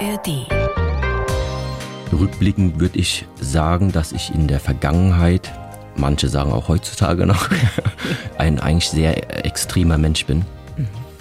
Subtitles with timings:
[0.00, 0.46] ARD.
[2.12, 5.52] Rückblickend würde ich sagen, dass ich in der Vergangenheit,
[5.96, 7.48] manche sagen auch heutzutage noch,
[8.38, 10.44] ein eigentlich sehr extremer Mensch bin.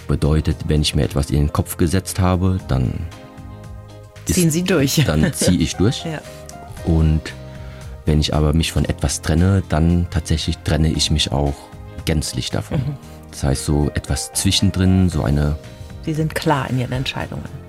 [0.07, 2.93] Bedeutet, wenn ich mir etwas in den Kopf gesetzt habe, dann
[4.25, 5.03] Ziehen Sie durch.
[5.07, 6.05] Dann ziehe ich durch.
[6.05, 6.21] Ja.
[6.85, 7.33] Und
[8.05, 11.55] wenn ich aber mich von etwas trenne, dann tatsächlich trenne ich mich auch
[12.05, 12.79] gänzlich davon.
[13.31, 15.57] Das heißt, so etwas zwischendrin, so eine,
[16.05, 17.68] Sie sind klar in Ihren Entscheidungen.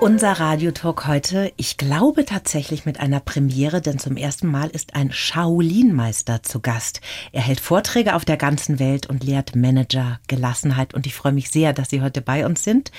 [0.00, 5.12] Unser Radiotalk heute, ich glaube tatsächlich mit einer Premiere, denn zum ersten Mal ist ein
[5.12, 7.02] Shaolin-Meister zu Gast.
[7.32, 11.50] Er hält Vorträge auf der ganzen Welt und lehrt Manager Gelassenheit und ich freue mich
[11.50, 12.90] sehr, dass Sie heute bei uns sind.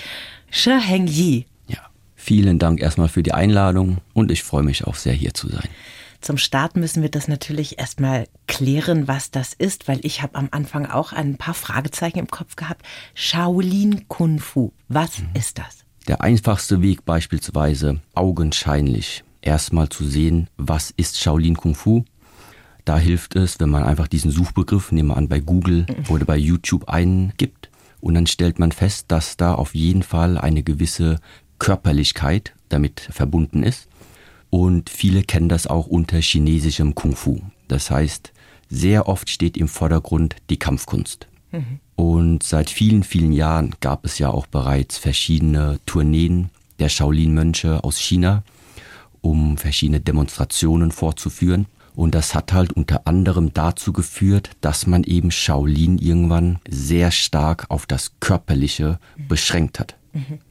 [0.52, 1.48] Shi Heng Yi.
[1.68, 1.80] ja.
[2.16, 5.68] Vielen Dank erstmal für die Einladung und ich freue mich auch sehr hier zu sein.
[6.22, 10.50] Zum Start müssen wir das natürlich erstmal klären, was das ist, weil ich habe am
[10.52, 12.86] Anfang auch ein paar Fragezeichen im Kopf gehabt.
[13.16, 15.81] Shaolin Kung Fu, was ist das?
[16.12, 22.04] Der einfachste Weg beispielsweise augenscheinlich erstmal zu sehen, was ist Shaolin Kung Fu.
[22.84, 26.36] Da hilft es, wenn man einfach diesen Suchbegriff, nehmen wir an, bei Google oder bei
[26.36, 27.70] YouTube eingibt.
[28.02, 31.16] Und dann stellt man fest, dass da auf jeden Fall eine gewisse
[31.60, 33.88] Körperlichkeit damit verbunden ist.
[34.50, 37.40] Und viele kennen das auch unter chinesischem Kung Fu.
[37.70, 38.34] Das heißt,
[38.68, 41.30] sehr oft steht im Vordergrund die Kampfkunst.
[41.96, 46.50] Und seit vielen, vielen Jahren gab es ja auch bereits verschiedene Tourneen
[46.80, 48.44] der Shaolin-Mönche aus China,
[49.22, 51.68] um verschiedene Demonstrationen vorzuführen.
[51.94, 57.66] Und das hat halt unter anderem dazu geführt, dass man eben Shaolin irgendwann sehr stark
[57.70, 59.98] auf das Körperliche beschränkt hat.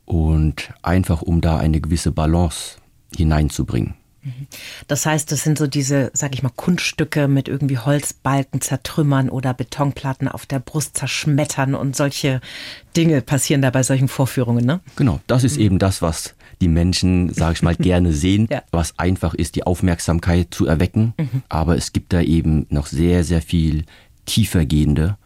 [0.04, 2.76] Und einfach um da eine gewisse Balance
[3.16, 3.94] hineinzubringen.
[4.88, 9.54] Das heißt, das sind so diese, sag ich mal, Kunststücke mit irgendwie Holzbalken zertrümmern oder
[9.54, 12.40] Betonplatten auf der Brust zerschmettern und solche
[12.96, 14.80] Dinge passieren da bei solchen Vorführungen, ne?
[14.96, 18.62] Genau, das ist eben das, was die Menschen, sage ich mal, gerne sehen, Ja.
[18.70, 21.14] was einfach ist, die Aufmerksamkeit zu erwecken.
[21.48, 23.84] Aber es gibt da eben noch sehr, sehr viel
[24.26, 25.16] tiefergehende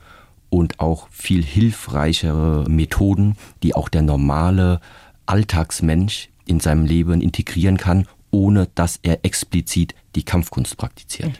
[0.50, 4.80] und auch viel hilfreichere Methoden, die auch der normale
[5.26, 11.38] Alltagsmensch in seinem Leben integrieren kann, ohne dass er explizit die Kampfkunst praktiziert.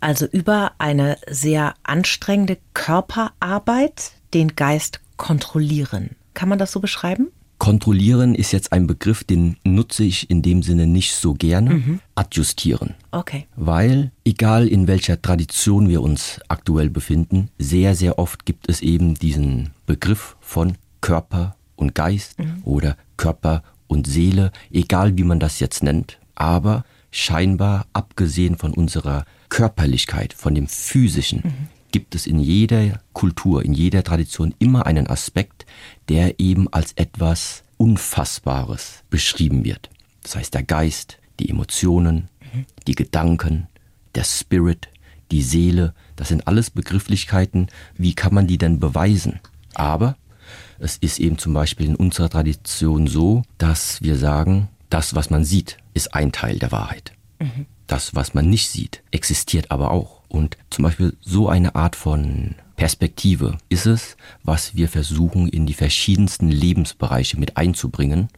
[0.00, 6.16] Also über eine sehr anstrengende Körperarbeit den Geist kontrollieren.
[6.34, 7.28] Kann man das so beschreiben?
[7.58, 12.00] Kontrollieren ist jetzt ein Begriff, den nutze ich in dem Sinne nicht so gerne.
[12.16, 12.94] Adjustieren.
[13.12, 13.46] Okay.
[13.54, 19.14] Weil, egal in welcher Tradition wir uns aktuell befinden, sehr, sehr oft gibt es eben
[19.14, 25.84] diesen Begriff von Körper und Geist oder Körper und Seele, egal wie man das jetzt
[25.84, 26.18] nennt.
[26.42, 33.74] Aber scheinbar, abgesehen von unserer Körperlichkeit, von dem Physischen, gibt es in jeder Kultur, in
[33.74, 35.66] jeder Tradition immer einen Aspekt,
[36.08, 39.88] der eben als etwas Unfassbares beschrieben wird.
[40.24, 42.26] Das heißt, der Geist, die Emotionen,
[42.88, 43.68] die Gedanken,
[44.16, 44.88] der Spirit,
[45.30, 47.68] die Seele, das sind alles Begrifflichkeiten.
[47.96, 49.38] Wie kann man die denn beweisen?
[49.74, 50.16] Aber
[50.80, 55.44] es ist eben zum Beispiel in unserer Tradition so, dass wir sagen, das, was man
[55.44, 57.12] sieht, ist ein Teil der Wahrheit.
[57.86, 60.22] Das, was man nicht sieht, existiert aber auch.
[60.28, 65.74] Und zum Beispiel so eine Art von Perspektive ist es, was wir versuchen in die
[65.74, 68.28] verschiedensten Lebensbereiche mit einzubringen.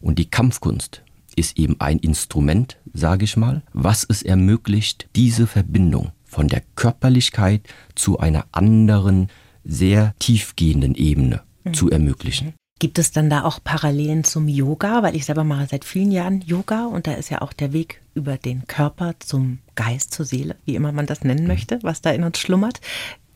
[0.00, 1.02] Und die Kampfkunst
[1.34, 7.62] ist eben ein Instrument, sage ich mal, was es ermöglicht, diese Verbindung von der Körperlichkeit
[7.94, 9.28] zu einer anderen,
[9.64, 11.42] sehr tiefgehenden Ebene
[11.72, 12.54] zu ermöglichen.
[12.82, 15.04] Gibt es dann da auch Parallelen zum Yoga?
[15.04, 18.02] Weil ich selber mache seit vielen Jahren Yoga und da ist ja auch der Weg
[18.12, 22.10] über den Körper zum Geist, zur Seele, wie immer man das nennen möchte, was da
[22.10, 22.80] in uns schlummert.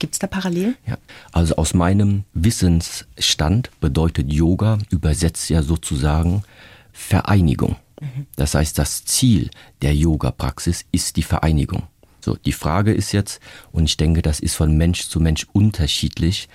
[0.01, 0.75] Gibt es da Parallelen?
[0.85, 0.99] Ja,
[1.31, 6.43] also aus meinem Wissensstand bedeutet Yoga übersetzt ja sozusagen
[6.93, 7.77] Vereinigung.
[8.35, 9.51] Das heißt, das Ziel
[9.81, 11.85] der Yoga-Praxis ist die Vereinigung.
[12.21, 13.39] So, die Frage ist jetzt,
[13.71, 16.49] und ich denke, das ist von Mensch zu Mensch unterschiedlich,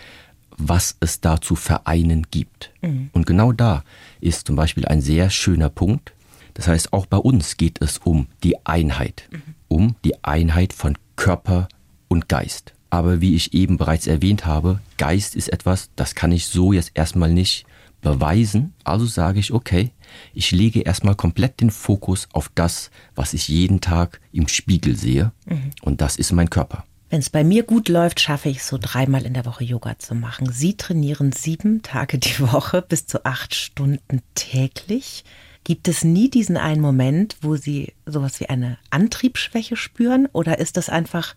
[0.67, 2.71] was es da zu vereinen gibt.
[3.13, 3.83] Und genau da
[4.19, 6.13] ist zum Beispiel ein sehr schöner Punkt.
[6.53, 9.29] Das heißt, auch bei uns geht es um die Einheit,
[9.67, 11.67] um die Einheit von Körper
[12.07, 12.73] und Geist.
[12.89, 16.91] Aber wie ich eben bereits erwähnt habe, Geist ist etwas, das kann ich so jetzt
[16.93, 17.65] erstmal nicht
[18.01, 18.73] beweisen.
[18.83, 19.91] Also sage ich, okay,
[20.33, 25.31] ich lege erstmal komplett den Fokus auf das, was ich jeden Tag im Spiegel sehe.
[25.45, 25.71] Mhm.
[25.81, 26.83] Und das ist mein Körper.
[27.11, 29.99] Wenn es bei mir gut läuft, schaffe ich es so dreimal in der Woche Yoga
[29.99, 30.49] zu machen.
[30.49, 35.25] Sie trainieren sieben Tage die Woche bis zu acht Stunden täglich.
[35.65, 40.29] Gibt es nie diesen einen Moment, wo Sie sowas wie eine Antriebsschwäche spüren?
[40.31, 41.35] Oder ist das einfach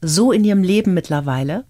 [0.00, 1.64] so in Ihrem Leben mittlerweile,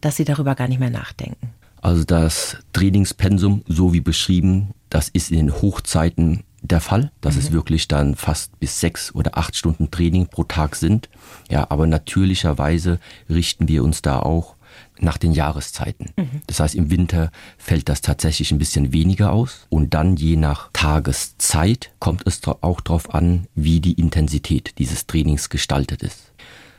[0.00, 1.50] dass Sie darüber gar nicht mehr nachdenken?
[1.82, 7.40] Also das Trainingspensum, so wie beschrieben, das ist in den Hochzeiten der Fall, dass mhm.
[7.40, 11.08] es wirklich dann fast bis sechs oder acht Stunden Training pro Tag sind.
[11.50, 12.98] Ja, aber natürlicherweise
[13.28, 14.56] richten wir uns da auch
[14.98, 16.10] nach den Jahreszeiten.
[16.16, 16.42] Mhm.
[16.46, 20.70] Das heißt, im Winter fällt das tatsächlich ein bisschen weniger aus und dann je nach
[20.72, 26.32] Tageszeit kommt es auch darauf an, wie die Intensität dieses Trainings gestaltet ist.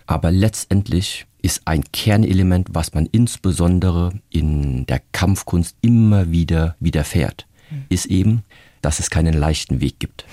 [0.06, 7.86] Aber letztendlich ist ein Kernelement, was man insbesondere in der Kampfkunst immer wieder widerfährt, mhm.
[7.90, 8.44] ist eben,
[8.82, 10.26] dass es keinen leichten Weg gibt.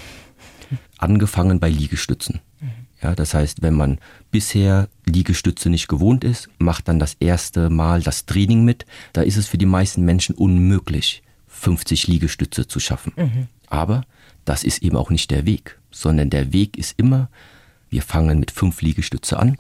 [0.99, 2.41] Angefangen bei Liegestützen.
[3.03, 3.99] Ja, das heißt, wenn man
[4.31, 9.37] bisher Liegestütze nicht gewohnt ist, macht dann das erste Mal das Training mit, da ist
[9.37, 13.13] es für die meisten Menschen unmöglich, 50 Liegestütze zu schaffen.
[13.17, 13.47] Mhm.
[13.69, 14.03] Aber
[14.45, 17.29] das ist eben auch nicht der Weg, sondern der Weg ist immer,
[17.89, 19.57] wir fangen mit fünf Liegestütze an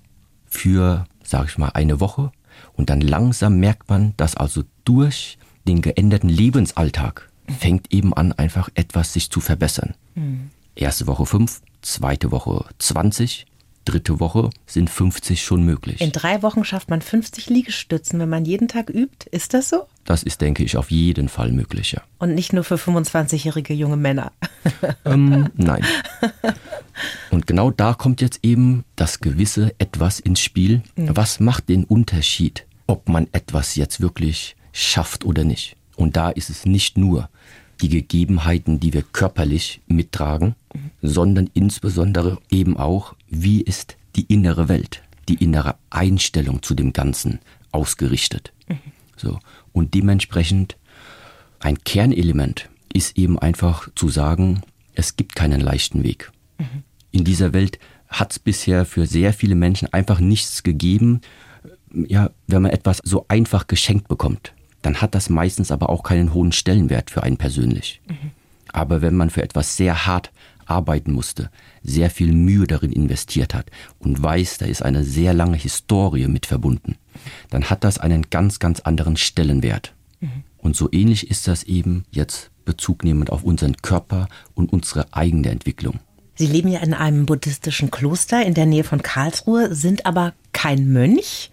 [0.46, 2.32] für, sage ich mal, eine Woche
[2.74, 8.68] und dann langsam merkt man, dass also durch den geänderten Lebensalltag fängt eben an, einfach
[8.74, 9.94] etwas sich zu verbessern.
[10.14, 10.50] Mhm.
[10.74, 13.46] Erste Woche 5, zweite Woche 20,
[13.88, 16.00] dritte Woche sind 50 schon möglich.
[16.00, 19.28] In drei Wochen schafft man 50 Liegestützen, wenn man jeden Tag übt.
[19.30, 19.86] Ist das so?
[20.04, 22.02] Das ist, denke ich, auf jeden Fall möglich, ja.
[22.18, 24.32] Und nicht nur für 25-jährige junge Männer.
[25.04, 25.82] Ähm, nein.
[27.30, 30.82] Und genau da kommt jetzt eben das gewisse Etwas ins Spiel.
[30.96, 31.16] Mhm.
[31.16, 35.77] Was macht den Unterschied, ob man etwas jetzt wirklich schafft oder nicht?
[35.98, 37.28] Und da ist es nicht nur
[37.82, 40.90] die Gegebenheiten, die wir körperlich mittragen, mhm.
[41.02, 47.40] sondern insbesondere eben auch, wie ist die innere Welt, die innere Einstellung zu dem Ganzen
[47.72, 48.52] ausgerichtet.
[48.68, 48.78] Mhm.
[49.16, 49.40] So.
[49.72, 50.76] Und dementsprechend
[51.58, 54.62] ein Kernelement ist eben einfach zu sagen,
[54.94, 56.30] es gibt keinen leichten Weg.
[56.58, 56.84] Mhm.
[57.10, 61.22] In dieser Welt hat es bisher für sehr viele Menschen einfach nichts gegeben,
[61.92, 64.52] ja, wenn man etwas so einfach geschenkt bekommt
[64.82, 68.00] dann hat das meistens aber auch keinen hohen Stellenwert für einen persönlich.
[68.08, 68.30] Mhm.
[68.72, 70.30] Aber wenn man für etwas sehr hart
[70.66, 71.50] arbeiten musste,
[71.82, 76.46] sehr viel Mühe darin investiert hat und weiß, da ist eine sehr lange Historie mit
[76.46, 76.96] verbunden,
[77.50, 79.94] dann hat das einen ganz, ganz anderen Stellenwert.
[80.20, 80.44] Mhm.
[80.58, 86.00] Und so ähnlich ist das eben jetzt bezugnehmend auf unseren Körper und unsere eigene Entwicklung.
[86.34, 90.92] Sie leben ja in einem buddhistischen Kloster in der Nähe von Karlsruhe, sind aber kein
[90.92, 91.50] Mönch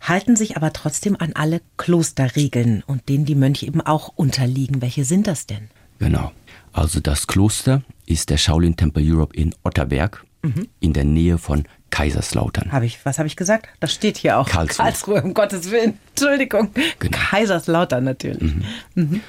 [0.00, 4.80] halten sich aber trotzdem an alle Klosterregeln und denen die Mönche eben auch unterliegen.
[4.82, 5.68] Welche sind das denn?
[5.98, 6.32] Genau.
[6.72, 10.68] Also das Kloster ist der Shaolin Temple Europe in Otterberg mhm.
[10.80, 12.70] in der Nähe von Kaiserslautern.
[12.72, 13.68] Habe ich, was habe ich gesagt?
[13.80, 14.48] Das steht hier auch.
[14.48, 14.84] Karlsruhe.
[14.84, 15.98] Karlsruhe, um Gottes Willen.
[16.10, 16.70] Entschuldigung.
[16.98, 17.16] Genau.
[17.16, 18.54] Kaiserslautern natürlich.
[18.54, 18.64] Mhm.
[18.94, 19.20] Mhm.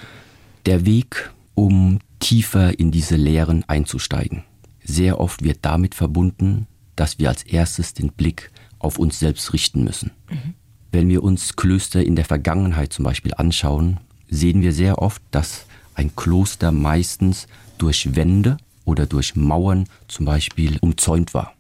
[0.66, 4.44] Der Weg, um tiefer in diese Lehren einzusteigen.
[4.84, 9.84] Sehr oft wird damit verbunden, dass wir als erstes den Blick auf uns selbst richten
[9.84, 10.12] müssen.
[10.30, 10.54] Mhm.
[10.92, 14.00] Wenn wir uns Klöster in der Vergangenheit zum Beispiel anschauen,
[14.30, 17.48] sehen wir sehr oft, dass ein Kloster meistens
[17.78, 21.54] durch Wände oder durch Mauern zum Beispiel umzäunt war.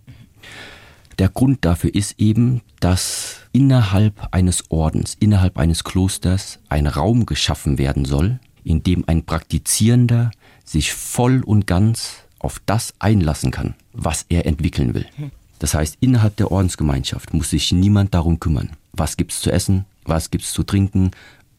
[1.19, 7.77] Der Grund dafür ist eben, dass innerhalb eines Ordens, innerhalb eines Klosters ein Raum geschaffen
[7.77, 10.31] werden soll, in dem ein Praktizierender
[10.63, 15.05] sich voll und ganz auf das einlassen kann, was er entwickeln will.
[15.59, 20.31] Das heißt, innerhalb der Ordensgemeinschaft muss sich niemand darum kümmern, was gibt's zu essen, was
[20.31, 21.11] gibt's zu trinken,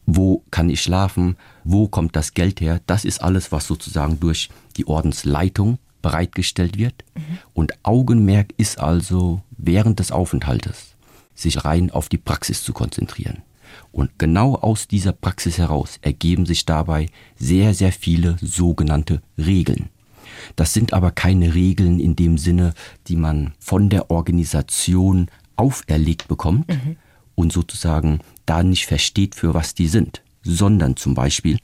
[0.05, 2.81] wo kann ich schlafen, wo kommt das Geld her.
[2.87, 7.05] Das ist alles, was sozusagen durch die Ordensleitung bereitgestellt wird.
[7.15, 7.37] Mhm.
[7.53, 10.95] Und Augenmerk ist also während des Aufenthaltes,
[11.35, 13.43] sich rein auf die Praxis zu konzentrieren.
[13.91, 17.07] Und genau aus dieser Praxis heraus ergeben sich dabei
[17.37, 19.89] sehr, sehr viele sogenannte Regeln.
[20.55, 22.73] Das sind aber keine Regeln in dem Sinne,
[23.07, 26.97] die man von der Organisation auferlegt bekommt mhm.
[27.41, 31.57] Und sozusagen da nicht versteht, für was die sind, sondern zum Beispiel,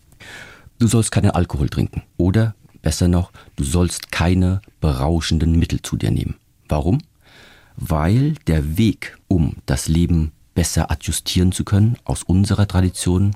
[0.79, 6.11] du sollst keinen Alkohol trinken oder besser noch, du sollst keine berauschenden Mittel zu dir
[6.11, 6.35] nehmen.
[6.67, 6.97] Warum?
[7.75, 13.35] Weil der Weg, um das Leben besser adjustieren zu können, aus unserer Tradition,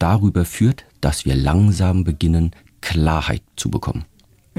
[0.00, 4.04] darüber führt, dass wir langsam beginnen, Klarheit zu bekommen.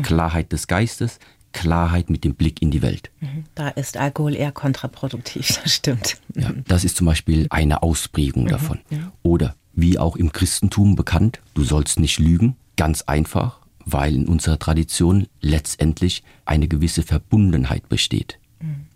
[0.01, 1.19] Klarheit des Geistes,
[1.51, 3.09] Klarheit mit dem Blick in die Welt.
[3.19, 3.45] Mhm.
[3.55, 6.17] Da ist Alkohol eher kontraproduktiv, das stimmt.
[6.35, 8.49] Ja, das ist zum Beispiel eine Ausprägung mhm.
[8.49, 8.79] davon.
[9.23, 14.59] Oder wie auch im Christentum bekannt, du sollst nicht lügen, ganz einfach, weil in unserer
[14.59, 18.39] Tradition letztendlich eine gewisse Verbundenheit besteht.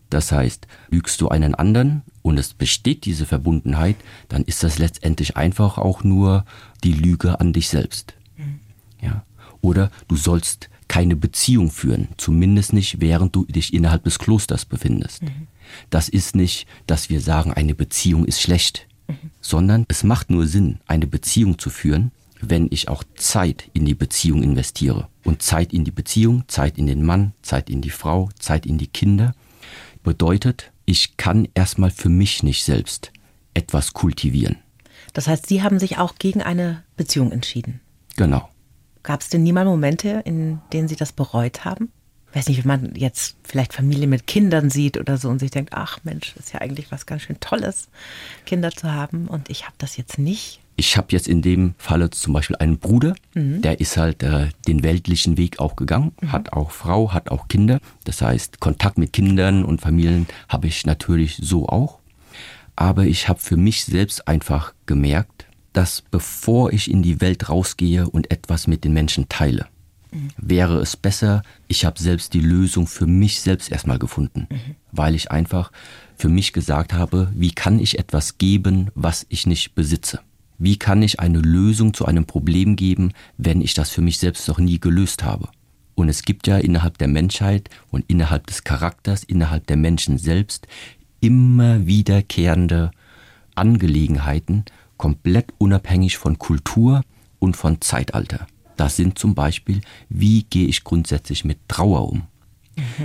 [0.10, 3.96] Das heißt, lügst du einen anderen und es besteht diese Verbundenheit,
[4.30, 6.46] dann ist das letztendlich einfach auch nur
[6.84, 8.14] die Lüge an dich selbst.
[9.02, 9.24] Ja.
[9.62, 15.24] Oder du sollst keine Beziehung führen, zumindest nicht während du dich innerhalb des Klosters befindest.
[15.24, 15.48] Mhm.
[15.90, 19.32] Das ist nicht, dass wir sagen, eine Beziehung ist schlecht, mhm.
[19.42, 23.96] sondern es macht nur Sinn, eine Beziehung zu führen, wenn ich auch Zeit in die
[23.96, 25.08] Beziehung investiere.
[25.24, 28.78] Und Zeit in die Beziehung, Zeit in den Mann, Zeit in die Frau, Zeit in
[28.78, 29.34] die Kinder,
[30.04, 33.12] bedeutet, ich kann erstmal für mich nicht selbst
[33.56, 34.58] etwas kultivieren.
[35.14, 37.80] Das heißt, Sie haben sich auch gegen eine Beziehung entschieden.
[38.16, 38.48] Genau.
[39.04, 41.92] Gab es denn niemals Momente, in denen Sie das bereut haben?
[42.32, 45.52] Ich weiß nicht, wenn man jetzt vielleicht Familie mit Kindern sieht oder so und sich
[45.52, 47.90] denkt, ach Mensch, ist ja eigentlich was ganz schön Tolles,
[48.48, 50.60] Kinder zu haben und ich habe das jetzt nicht.
[50.76, 53.62] Ich habe jetzt in dem Falle zum Beispiel einen Bruder, mhm.
[53.62, 56.32] der ist halt äh, den weltlichen Weg auch gegangen, mhm.
[56.32, 57.80] hat auch Frau, hat auch Kinder.
[58.06, 62.00] Das heißt, Kontakt mit Kindern und Familien habe ich natürlich so auch.
[62.76, 68.10] Aber ich habe für mich selbst einfach gemerkt, dass bevor ich in die Welt rausgehe
[68.10, 69.68] und etwas mit den Menschen teile,
[70.12, 70.30] mhm.
[70.38, 74.76] wäre es besser, ich habe selbst die Lösung für mich selbst erstmal gefunden, mhm.
[74.92, 75.72] weil ich einfach
[76.16, 80.20] für mich gesagt habe, wie kann ich etwas geben, was ich nicht besitze.
[80.60, 84.48] Wie kann ich eine Lösung zu einem Problem geben, wenn ich das für mich selbst
[84.48, 85.50] noch nie gelöst habe?
[85.96, 90.68] Und es gibt ja innerhalb der Menschheit und innerhalb des Charakters, innerhalb der Menschen selbst
[91.20, 92.92] immer wiederkehrende
[93.56, 94.66] Angelegenheiten,
[95.04, 97.02] komplett unabhängig von Kultur
[97.40, 98.48] und von Zeitalter.
[98.78, 102.22] Das sind zum Beispiel, wie gehe ich grundsätzlich mit Trauer um?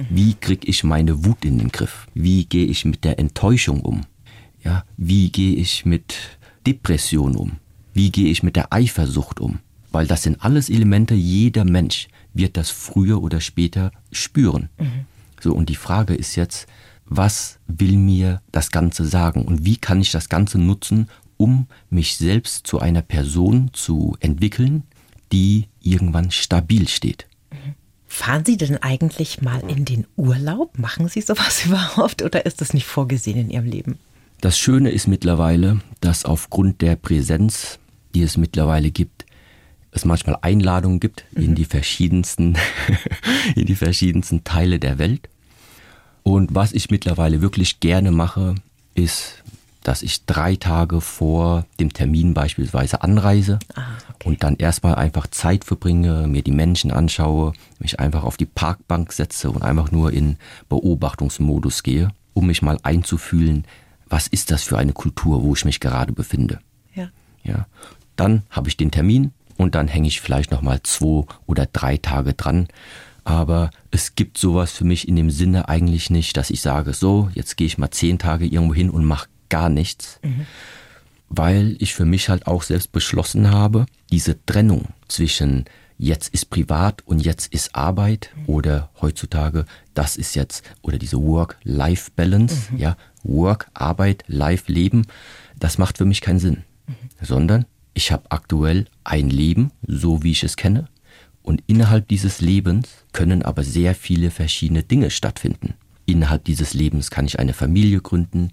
[0.09, 2.07] Wie kriege ich meine Wut in den Griff?
[2.15, 4.03] Wie gehe ich mit der Enttäuschung um?
[4.63, 6.15] Ja, wie gehe ich mit
[6.65, 7.57] Depression um?
[7.95, 9.59] Wie gehe ich mit der Eifersucht um?
[9.91, 14.69] Weil das sind alles Elemente, jeder Mensch wird das früher oder später spüren.
[14.79, 15.07] Mhm.
[15.41, 16.69] So, und die Frage ist jetzt,
[17.07, 22.17] was will mir das Ganze sagen und wie kann ich das Ganze nutzen, um mich
[22.17, 24.83] selbst zu einer Person zu entwickeln,
[25.33, 27.27] die irgendwann stabil steht.
[28.07, 30.79] Fahren Sie denn eigentlich mal in den Urlaub?
[30.79, 33.99] Machen Sie sowas überhaupt oder ist das nicht vorgesehen in Ihrem Leben?
[34.41, 37.79] Das Schöne ist mittlerweile, dass aufgrund der Präsenz,
[38.15, 39.27] die es mittlerweile gibt,
[39.91, 41.43] es manchmal Einladungen gibt mhm.
[41.43, 42.57] in die verschiedensten,
[43.57, 45.29] in die verschiedensten Teile der Welt.
[46.23, 48.55] Und was ich mittlerweile wirklich gerne mache,
[48.95, 49.43] ist,
[49.89, 54.29] dass ich drei Tage vor dem Termin beispielsweise anreise ah, okay.
[54.29, 59.15] und dann erstmal einfach Zeit verbringe, mir die Menschen anschaue, mich einfach auf die Parkbank
[59.15, 60.37] setze und einfach nur in
[60.69, 63.65] Beobachtungsmodus gehe, um mich mal einzufühlen,
[64.11, 66.59] was ist das für eine Kultur, wo ich mich gerade befinde.
[66.95, 67.09] Ja.
[67.43, 67.67] ja.
[68.15, 71.97] Dann habe ich den Termin und dann hänge ich vielleicht noch mal zwei oder drei
[71.97, 72.69] Tage dran.
[73.25, 77.31] Aber es gibt sowas für mich in dem Sinne eigentlich nicht, dass ich sage, so,
[77.33, 80.21] jetzt gehe ich mal zehn Tage irgendwo hin und mache gar nichts.
[80.23, 80.47] Mhm.
[81.29, 85.67] Weil ich für mich halt auch selbst beschlossen habe, diese Trennung zwischen
[85.99, 88.43] jetzt ist privat und jetzt ist Arbeit mhm.
[88.47, 92.79] oder heutzutage das ist jetzt oder diese Work-Life-Balance, mhm.
[92.79, 95.07] ja, Work, Arbeit, Life, Leben,
[95.59, 96.95] das macht für mich keinen Sinn, mhm.
[97.21, 100.89] sondern ich habe aktuell ein Leben, so wie ich es kenne,
[101.43, 105.75] und innerhalb dieses Lebens können aber sehr viele verschiedene Dinge stattfinden.
[106.07, 108.51] Innerhalb dieses Lebens kann ich eine Familie gründen,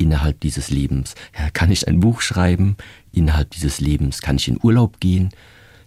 [0.00, 2.76] innerhalb dieses Lebens ja, kann ich ein Buch schreiben,
[3.12, 5.30] innerhalb dieses Lebens kann ich in Urlaub gehen,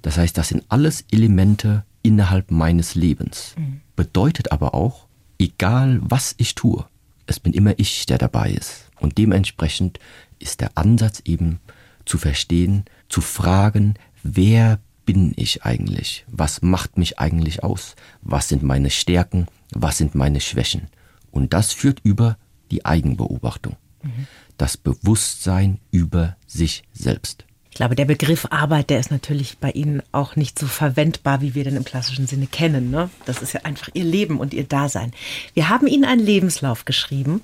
[0.01, 3.55] das heißt, das sind alles Elemente innerhalb meines Lebens.
[3.57, 3.81] Mhm.
[3.95, 5.07] Bedeutet aber auch,
[5.39, 6.85] egal was ich tue,
[7.27, 8.89] es bin immer ich, der dabei ist.
[8.99, 9.99] Und dementsprechend
[10.39, 11.59] ist der Ansatz eben
[12.05, 16.25] zu verstehen, zu fragen, wer bin ich eigentlich?
[16.27, 17.95] Was macht mich eigentlich aus?
[18.21, 19.47] Was sind meine Stärken?
[19.71, 20.87] Was sind meine Schwächen?
[21.31, 22.37] Und das führt über
[22.71, 23.75] die Eigenbeobachtung.
[24.03, 24.27] Mhm.
[24.57, 27.45] Das Bewusstsein über sich selbst.
[27.71, 31.55] Ich glaube, der Begriff Arbeit, der ist natürlich bei Ihnen auch nicht so verwendbar, wie
[31.55, 32.91] wir den im klassischen Sinne kennen.
[32.91, 33.09] Ne?
[33.25, 35.13] Das ist ja einfach Ihr Leben und Ihr Dasein.
[35.53, 37.41] Wir haben Ihnen einen Lebenslauf geschrieben,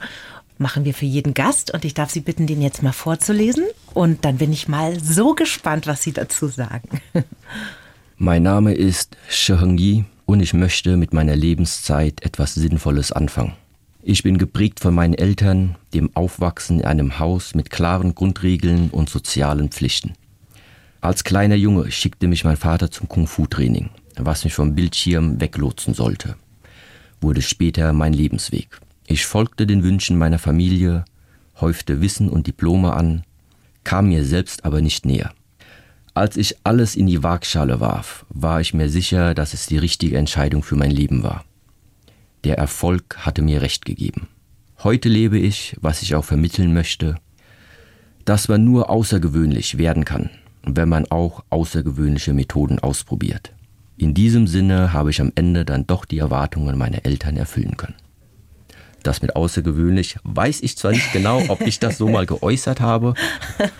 [0.57, 3.63] machen wir für jeden Gast und ich darf Sie bitten, den jetzt mal vorzulesen.
[3.93, 7.01] Und dann bin ich mal so gespannt, was Sie dazu sagen.
[8.17, 13.53] Mein Name ist Sheheng Yi und ich möchte mit meiner Lebenszeit etwas Sinnvolles anfangen.
[14.09, 19.09] Ich bin geprägt von meinen Eltern, dem Aufwachsen in einem Haus mit klaren Grundregeln und
[19.09, 20.13] sozialen Pflichten.
[21.01, 26.37] Als kleiner Junge schickte mich mein Vater zum Kung-Fu-Training, was mich vom Bildschirm weglotsen sollte.
[27.19, 28.79] Wurde später mein Lebensweg.
[29.07, 31.03] Ich folgte den Wünschen meiner Familie,
[31.59, 33.25] häufte Wissen und Diplome an,
[33.83, 35.33] kam mir selbst aber nicht näher.
[36.13, 40.17] Als ich alles in die Waagschale warf, war ich mir sicher, dass es die richtige
[40.17, 41.43] Entscheidung für mein Leben war.
[42.43, 44.27] Der Erfolg hatte mir recht gegeben.
[44.83, 47.15] Heute lebe ich, was ich auch vermitteln möchte,
[48.25, 50.29] dass man nur außergewöhnlich werden kann,
[50.63, 53.53] wenn man auch außergewöhnliche Methoden ausprobiert.
[53.97, 57.95] In diesem Sinne habe ich am Ende dann doch die Erwartungen meiner Eltern erfüllen können.
[59.01, 63.15] Das mit außergewöhnlich weiß ich zwar nicht genau, ob ich das so mal geäußert habe,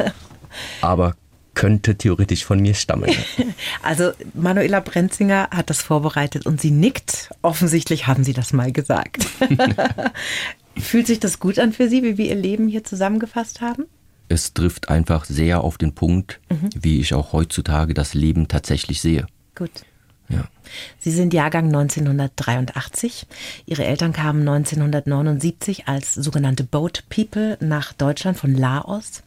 [0.81, 1.15] aber
[1.57, 3.09] könnte theoretisch von mir stammen.
[3.81, 7.29] Also Manuela Brenzinger hat das vorbereitet und sie nickt.
[7.41, 9.25] Offensichtlich haben Sie das mal gesagt.
[10.77, 13.85] Fühlt sich das gut an für Sie, wie wir Ihr Leben hier zusammengefasst haben?
[14.29, 16.69] Es trifft einfach sehr auf den Punkt, mhm.
[16.79, 19.25] wie ich auch heutzutage das Leben tatsächlich sehe.
[19.55, 19.71] Gut.
[20.29, 20.43] Ja.
[20.99, 23.25] Sie sind Jahrgang 1983.
[23.65, 29.23] Ihre Eltern kamen 1979 als sogenannte Boat People nach Deutschland von Laos.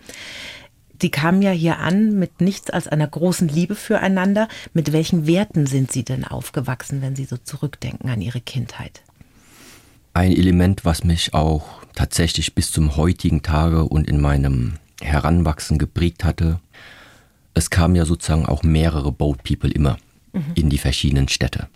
[1.00, 4.49] Sie kamen ja hier an mit nichts als einer großen Liebe füreinander.
[4.75, 9.02] Mit welchen Werten sind Sie denn aufgewachsen, wenn Sie so zurückdenken an Ihre Kindheit?
[10.12, 16.25] Ein Element, was mich auch tatsächlich bis zum heutigen Tage und in meinem Heranwachsen geprägt
[16.25, 16.61] hatte.
[17.54, 19.97] Es kamen ja sozusagen auch mehrere Boat People immer
[20.33, 20.52] mhm.
[20.54, 21.69] in die verschiedenen Städte.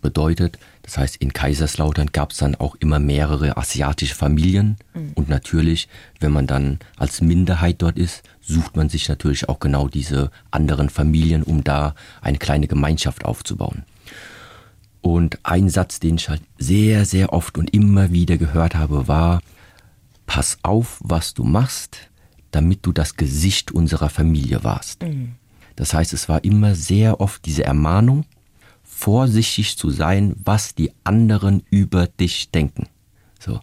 [0.00, 4.76] Bedeutet, das heißt, in Kaiserslautern gab es dann auch immer mehrere asiatische Familien.
[4.94, 5.12] Mhm.
[5.14, 9.88] Und natürlich, wenn man dann als Minderheit dort ist, sucht man sich natürlich auch genau
[9.88, 13.84] diese anderen Familien, um da eine kleine Gemeinschaft aufzubauen.
[15.00, 19.40] Und ein Satz, den ich halt sehr, sehr oft und immer wieder gehört habe, war,
[20.26, 22.10] pass auf, was du machst,
[22.50, 25.02] damit du das Gesicht unserer Familie warst.
[25.02, 25.36] Mhm.
[25.76, 28.24] Das heißt, es war immer sehr oft diese Ermahnung,
[28.84, 32.86] vorsichtig zu sein, was die anderen über dich denken.
[33.40, 33.60] So.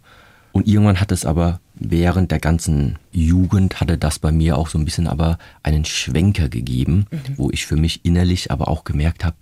[0.51, 4.77] Und irgendwann hat es aber während der ganzen Jugend hatte das bei mir auch so
[4.77, 7.37] ein bisschen aber einen Schwenker gegeben, mhm.
[7.37, 9.35] wo ich für mich innerlich aber auch gemerkt habe,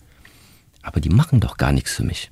[0.82, 2.32] aber die machen doch gar nichts für mich.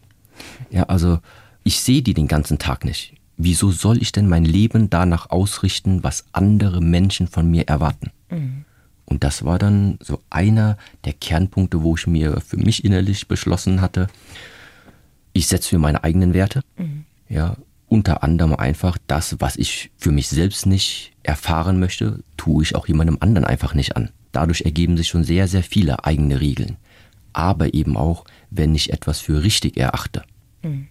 [0.70, 1.20] Ja, also
[1.64, 3.14] ich sehe die den ganzen Tag nicht.
[3.38, 8.12] Wieso soll ich denn mein Leben danach ausrichten, was andere Menschen von mir erwarten?
[8.30, 8.66] Mhm.
[9.06, 13.82] Und das war dann so einer der Kernpunkte, wo ich mir für mich innerlich beschlossen
[13.82, 14.08] hatte,
[15.34, 16.62] ich setze mir meine eigenen Werte.
[16.78, 17.06] Mhm.
[17.28, 22.76] Ja, unter anderem einfach das, was ich für mich selbst nicht erfahren möchte, tue ich
[22.76, 24.10] auch jemandem anderen einfach nicht an.
[24.32, 26.78] Dadurch ergeben sich schon sehr, sehr viele eigene Regeln.
[27.34, 30.24] Aber eben auch, wenn ich etwas für richtig erachte
[30.62, 30.88] mhm.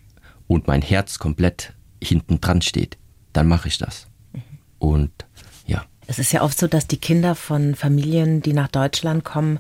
[0.47, 2.99] und mein Herz komplett hinten dran steht,
[3.33, 4.07] dann mache ich das.
[4.33, 4.43] Mhm.
[4.79, 5.13] Und.
[6.07, 9.59] Es ist ja oft so, dass die Kinder von Familien, die nach Deutschland kommen,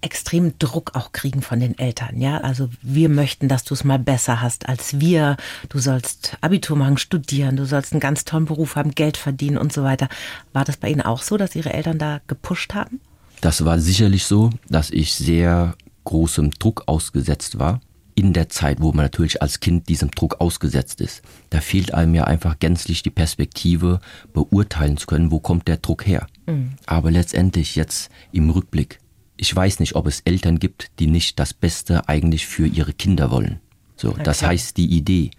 [0.00, 2.20] extrem Druck auch kriegen von den Eltern.
[2.20, 5.36] Ja, also wir möchten, dass du es mal besser hast als wir.
[5.68, 9.72] Du sollst Abitur machen, studieren, du sollst einen ganz tollen Beruf haben, Geld verdienen und
[9.72, 10.08] so weiter.
[10.52, 13.00] War das bei Ihnen auch so, dass Ihre Eltern da gepusht haben?
[13.40, 17.80] Das war sicherlich so, dass ich sehr großem Druck ausgesetzt war
[18.16, 21.22] in der Zeit, wo man natürlich als Kind diesem Druck ausgesetzt ist.
[21.50, 24.00] Da fehlt einem ja einfach gänzlich die Perspektive,
[24.32, 26.26] beurteilen zu können, wo kommt der Druck her.
[26.46, 26.72] Mhm.
[26.86, 29.00] Aber letztendlich jetzt im Rückblick,
[29.36, 33.30] ich weiß nicht, ob es Eltern gibt, die nicht das Beste eigentlich für ihre Kinder
[33.30, 33.60] wollen.
[33.96, 34.22] So, okay.
[34.24, 35.30] das heißt die Idee,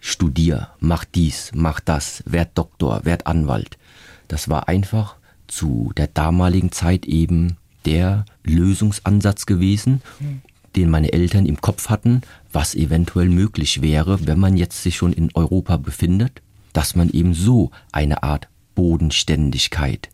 [0.00, 3.76] studier, mach dies, mach das, werd Doktor, werd Anwalt.
[4.28, 10.00] Das war einfach zu der damaligen Zeit eben der Lösungsansatz gewesen.
[10.20, 10.40] Mhm
[10.76, 15.12] den meine Eltern im Kopf hatten, was eventuell möglich wäre, wenn man jetzt sich schon
[15.12, 20.08] in Europa befindet, dass man eben so eine Art Bodenständigkeit,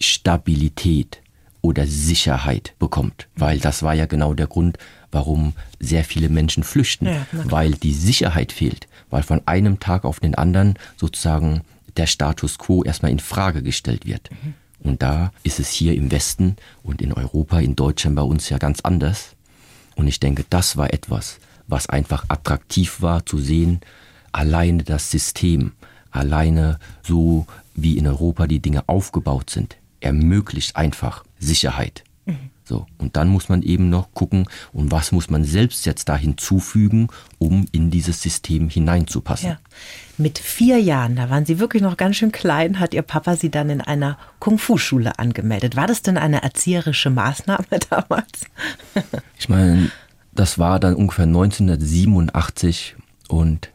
[0.00, 1.20] Stabilität
[1.60, 3.28] oder Sicherheit bekommt.
[3.36, 4.78] Weil das war ja genau der Grund,
[5.12, 10.20] warum sehr viele Menschen flüchten, ja, weil die Sicherheit fehlt, weil von einem Tag auf
[10.20, 11.62] den anderen sozusagen
[11.96, 14.30] der Status quo erstmal in Frage gestellt wird.
[14.30, 14.54] Mhm.
[14.80, 18.58] Und da ist es hier im Westen und in Europa, in Deutschland bei uns ja
[18.58, 19.36] ganz anders.
[19.94, 23.80] Und ich denke, das war etwas, was einfach attraktiv war zu sehen.
[24.32, 25.72] Alleine das System,
[26.10, 32.04] alleine so wie in Europa die Dinge aufgebaut sind, ermöglicht einfach Sicherheit.
[32.26, 32.50] Mhm.
[32.72, 36.16] So, und dann muss man eben noch gucken, und was muss man selbst jetzt da
[36.16, 39.50] hinzufügen, um in dieses System hineinzupassen.
[39.50, 39.58] Ja.
[40.16, 43.50] Mit vier Jahren, da waren Sie wirklich noch ganz schön klein, hat Ihr Papa Sie
[43.50, 45.76] dann in einer Kung-Fu-Schule angemeldet.
[45.76, 48.46] War das denn eine erzieherische Maßnahme damals?
[49.38, 49.90] ich meine,
[50.34, 52.96] das war dann ungefähr 1987
[53.28, 53.68] und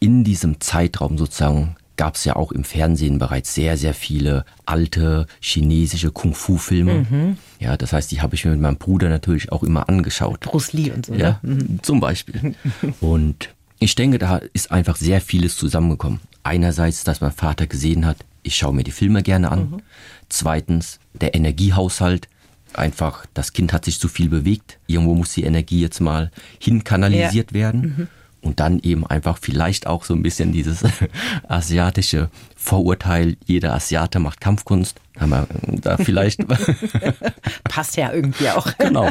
[0.00, 5.26] in diesem Zeitraum sozusagen gab es ja auch im Fernsehen bereits sehr, sehr viele alte
[5.40, 7.06] chinesische Kung-Fu-Filme.
[7.08, 7.36] Mhm.
[7.60, 10.40] Ja, das heißt, die habe ich mir mit meinem Bruder natürlich auch immer angeschaut.
[10.40, 11.14] Bruce Lee und so.
[11.14, 11.54] Ja, ne?
[11.54, 11.80] mhm.
[11.82, 12.54] zum Beispiel.
[13.00, 16.20] Und ich denke, da ist einfach sehr vieles zusammengekommen.
[16.44, 19.70] Einerseits, dass mein Vater gesehen hat, ich schaue mir die Filme gerne an.
[19.70, 19.82] Mhm.
[20.28, 22.28] Zweitens, der Energiehaushalt.
[22.74, 24.78] Einfach, das Kind hat sich zu viel bewegt.
[24.86, 27.54] Irgendwo muss die Energie jetzt mal hinkanalisiert ja.
[27.54, 27.80] werden.
[27.80, 28.08] Mhm.
[28.42, 30.82] Und dann eben einfach vielleicht auch so ein bisschen dieses
[31.48, 35.00] asiatische Vorurteil, jeder Asiate macht Kampfkunst.
[35.18, 35.46] Haben wir
[35.80, 36.40] da vielleicht.
[37.64, 38.66] Passt ja irgendwie auch.
[38.78, 39.10] genau.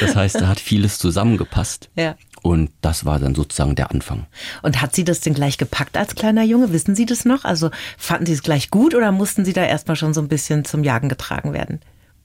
[0.00, 1.90] Das heißt, da hat vieles zusammengepasst.
[1.94, 2.16] Ja.
[2.42, 4.26] Und das war dann sozusagen der Anfang.
[4.62, 6.72] Und hat sie das denn gleich gepackt als kleiner Junge?
[6.72, 7.44] Wissen Sie das noch?
[7.44, 10.64] Also fanden Sie es gleich gut oder mussten Sie da erstmal schon so ein bisschen
[10.64, 11.80] zum Jagen getragen werden?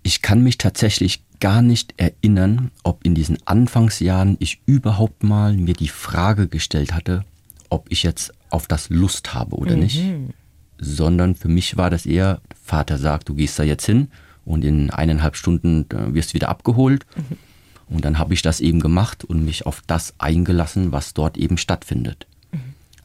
[0.06, 5.74] Ich kann mich tatsächlich gar nicht erinnern, ob in diesen Anfangsjahren ich überhaupt mal mir
[5.74, 7.26] die Frage gestellt hatte,
[7.72, 9.80] ob ich jetzt auf das Lust habe oder mhm.
[9.82, 10.04] nicht.
[10.78, 14.10] Sondern für mich war das eher, Vater sagt, du gehst da jetzt hin
[14.46, 17.08] und in eineinhalb Stunden äh, wirst du wieder abgeholt.
[17.16, 17.96] Mhm.
[17.96, 21.58] Und dann habe ich das eben gemacht und mich auf das eingelassen, was dort eben
[21.58, 22.28] stattfindet.
[22.52, 22.60] Mhm.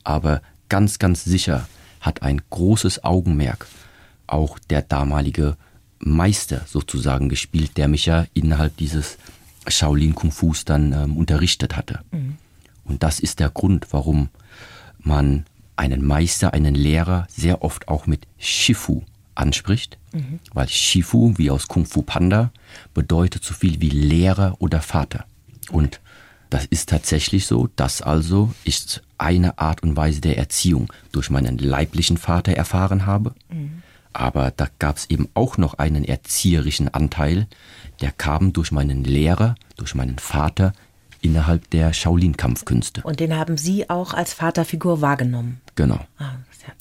[0.04, 1.66] Aber ganz, ganz sicher
[2.02, 3.68] hat ein großes Augenmerk
[4.26, 5.56] auch der damalige
[6.00, 9.18] Meister sozusagen gespielt, der mich ja innerhalb dieses
[9.68, 12.00] Shaolin Kung Fus dann ähm, unterrichtet hatte.
[12.10, 12.36] Mhm.
[12.84, 14.30] Und das ist der Grund, warum
[14.98, 15.44] man
[15.76, 19.02] einen Meister, einen Lehrer sehr oft auch mit Shifu
[19.34, 20.40] anspricht, mhm.
[20.52, 22.52] weil Shifu, wie aus Kung Fu Panda,
[22.94, 25.24] bedeutet so viel wie Lehrer oder Vater.
[25.70, 26.00] Und
[26.50, 31.58] das ist tatsächlich so, das also ist eine Art und Weise der Erziehung durch meinen
[31.58, 33.34] leiblichen Vater erfahren habe.
[33.50, 33.82] Mhm.
[34.12, 37.46] Aber da gab es eben auch noch einen erzieherischen Anteil,
[38.00, 40.72] der kam durch meinen Lehrer, durch meinen Vater
[41.20, 43.02] innerhalb der Shaolin-Kampfkünste.
[43.02, 45.60] Und den haben Sie auch als Vaterfigur wahrgenommen?
[45.76, 46.00] Genau.
[46.18, 46.32] Ah,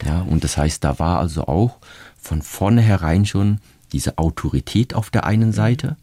[0.06, 1.78] ja, und das heißt, da war also auch
[2.20, 3.60] von vornherein schon
[3.92, 5.98] diese Autorität auf der einen Seite,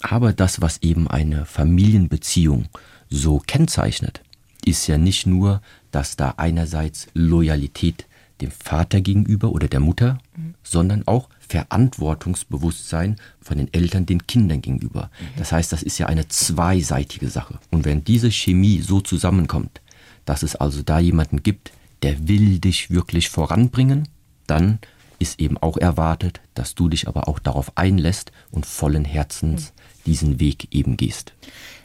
[0.00, 2.66] aber das, was eben eine Familienbeziehung
[3.08, 4.22] so kennzeichnet,
[4.64, 8.06] ist ja nicht nur, dass da einerseits Loyalität
[8.42, 10.54] dem Vater gegenüber oder der Mutter, mhm.
[10.62, 15.10] sondern auch Verantwortungsbewusstsein von den Eltern den Kindern gegenüber.
[15.20, 15.38] Mhm.
[15.38, 17.58] Das heißt, das ist ja eine zweiseitige Sache.
[17.70, 19.80] Und wenn diese Chemie so zusammenkommt,
[20.24, 24.08] dass es also da jemanden gibt, der will dich wirklich voranbringen,
[24.46, 24.78] dann
[25.18, 29.81] ist eben auch erwartet, dass du dich aber auch darauf einlässt und vollen Herzens mhm.
[30.06, 31.32] Diesen Weg eben gehst.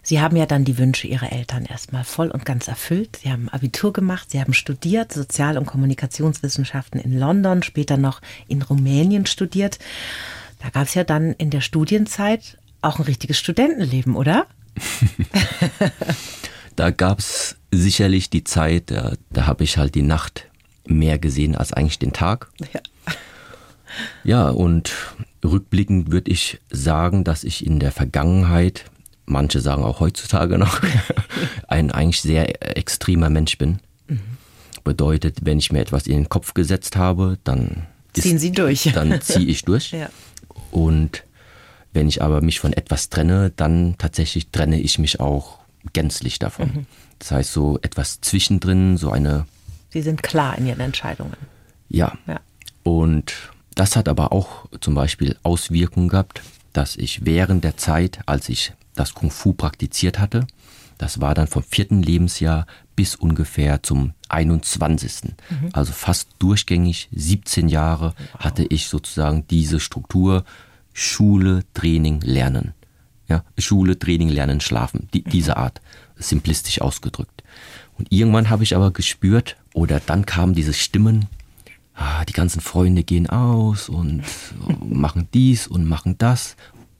[0.02, 3.20] Sie haben ja dann die Wünsche Ihrer Eltern erstmal voll und ganz erfüllt.
[3.24, 8.62] Sie haben Abitur gemacht, Sie haben studiert, Sozial- und Kommunikationswissenschaften in London, später noch in
[8.62, 9.80] Rumänien studiert.
[10.60, 14.48] Da gab es ja dann in der Studienzeit auch ein richtiges Studentenleben, oder?
[16.78, 20.48] da gab es sicherlich die Zeit, da, da habe ich halt die Nacht
[20.86, 22.50] mehr gesehen als eigentlich den Tag.
[22.74, 22.80] Ja.
[24.24, 24.94] Ja, und
[25.44, 28.86] rückblickend würde ich sagen, dass ich in der Vergangenheit
[29.28, 30.82] manche sagen auch heutzutage noch,
[31.68, 33.80] ein eigentlich sehr extremer Mensch bin.
[34.08, 34.20] Mhm.
[34.84, 38.84] Bedeutet, wenn ich mir etwas in den Kopf gesetzt habe, dann ziehen Sie durch.
[38.96, 39.92] Dann ziehe ich durch.
[39.92, 40.10] ja.
[40.72, 41.24] Und
[41.94, 45.60] wenn ich aber mich von etwas trenne, dann tatsächlich trenne ich mich auch
[45.94, 46.68] gänzlich davon.
[46.68, 46.86] Mhm.
[47.20, 49.46] Das heißt, so etwas zwischendrin, so eine.
[49.90, 51.38] Sie sind klar in Ihren Entscheidungen.
[51.90, 52.18] Ja.
[52.28, 52.40] ja.
[52.84, 53.34] Und
[53.78, 56.42] das hat aber auch zum Beispiel Auswirkungen gehabt,
[56.74, 60.48] dass ich während der Zeit, als ich das Kung Fu praktiziert hatte.
[60.98, 65.36] Das war dann vom vierten Lebensjahr bis ungefähr zum 21.
[65.50, 65.70] Mhm.
[65.74, 68.40] Also fast durchgängig 17 Jahre wow.
[68.42, 70.44] hatte ich sozusagen diese Struktur
[70.94, 72.74] Schule, Training, Lernen.
[73.30, 75.10] Ja, Schule, Training, Lernen, Schlafen.
[75.14, 75.30] Die, mhm.
[75.30, 75.82] Diese Art,
[76.16, 77.44] simplistisch ausgedrückt.
[78.00, 81.28] Und irgendwann habe ich aber gespürt, oder dann kamen diese Stimmen,
[82.28, 84.24] die ganzen Freunde gehen aus und
[84.88, 86.56] machen dies und machen das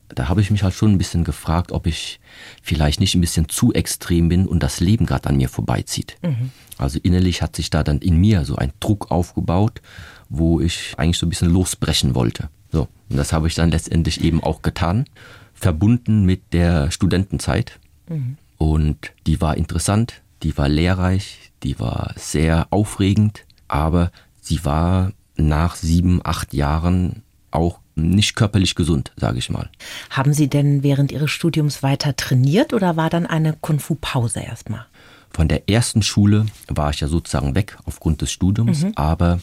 [0.10, 2.20] da habe ich mich halt schon ein bisschen gefragt, ob ich
[2.62, 6.18] vielleicht nicht ein bisschen zu extrem bin und das Leben gerade an mir vorbeizieht.
[6.22, 6.52] Mhm.
[6.78, 9.82] Also innerlich hat sich da dann in mir so ein Druck aufgebaut,
[10.30, 12.50] wo ich eigentlich so ein bisschen losbrechen wollte.
[12.72, 15.06] So, und das habe ich dann letztendlich eben auch getan,
[15.54, 17.80] verbunden mit der Studentenzeit.
[18.08, 18.38] Mhm.
[18.58, 24.12] Und die war interessant, die war lehrreich, die war sehr aufregend, aber
[24.48, 29.70] sie war nach sieben, acht Jahren auch nicht körperlich gesund, sage ich mal.
[30.10, 34.86] Haben Sie denn während Ihres Studiums weiter trainiert oder war dann eine Kung-Fu-Pause erstmal?
[35.32, 38.94] Von der ersten Schule war ich ja sozusagen weg aufgrund des Studiums, mhm.
[38.96, 39.40] aber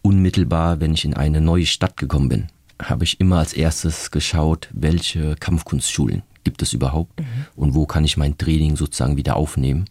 [0.00, 2.46] unmittelbar, wenn ich in eine neue Stadt gekommen bin,
[2.82, 7.26] habe ich immer als erstes geschaut, welche Kampfkunstschulen gibt es überhaupt mhm.
[7.54, 9.84] und wo kann ich mein Training sozusagen wieder aufnehmen.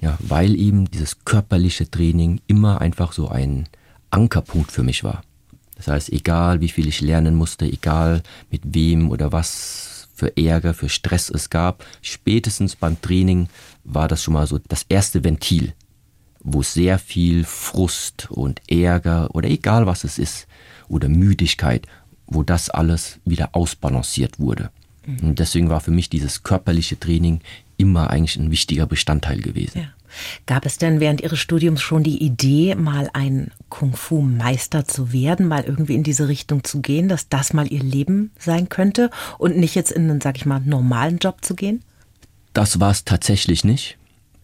[0.00, 3.68] Ja, weil eben dieses körperliche Training immer einfach so ein
[4.12, 5.22] Ankerpunkt für mich war.
[5.76, 10.74] Das heißt, egal wie viel ich lernen musste, egal mit wem oder was für Ärger,
[10.74, 13.48] für Stress es gab, spätestens beim Training
[13.82, 15.74] war das schon mal so das erste Ventil,
[16.40, 20.46] wo sehr viel Frust und Ärger oder egal was es ist
[20.88, 21.86] oder Müdigkeit,
[22.26, 24.70] wo das alles wieder ausbalanciert wurde.
[25.04, 27.40] Und deswegen war für mich dieses körperliche Training
[27.76, 29.80] immer eigentlich ein wichtiger Bestandteil gewesen.
[29.80, 29.88] Ja.
[30.46, 35.64] Gab es denn während Ihres Studiums schon die Idee, mal ein Kung-Fu-Meister zu werden, mal
[35.64, 39.74] irgendwie in diese Richtung zu gehen, dass das mal Ihr Leben sein könnte und nicht
[39.74, 41.82] jetzt in einen, sag ich mal, normalen Job zu gehen?
[42.52, 43.98] Das war es tatsächlich nicht.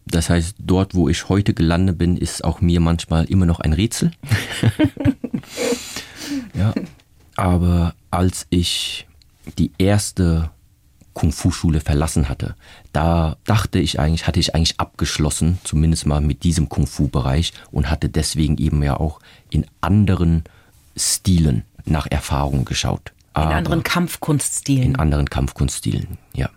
[0.06, 3.74] Das heißt, dort, wo ich heute gelandet bin, ist auch mir manchmal immer noch ein
[3.74, 4.10] Rätsel.
[6.54, 6.72] ja,
[7.36, 9.06] aber als ich
[9.58, 10.50] die erste
[11.18, 12.54] Kung-Fu-Schule verlassen hatte,
[12.92, 18.08] da dachte ich eigentlich, hatte ich eigentlich abgeschlossen, zumindest mal mit diesem Kung-Fu-Bereich und hatte
[18.08, 19.18] deswegen eben ja auch
[19.50, 20.44] in anderen
[20.96, 23.12] Stilen nach Erfahrung geschaut.
[23.34, 24.84] In Aber anderen Kampfkunststilen.
[24.84, 26.50] In anderen Kampfkunststilen, ja.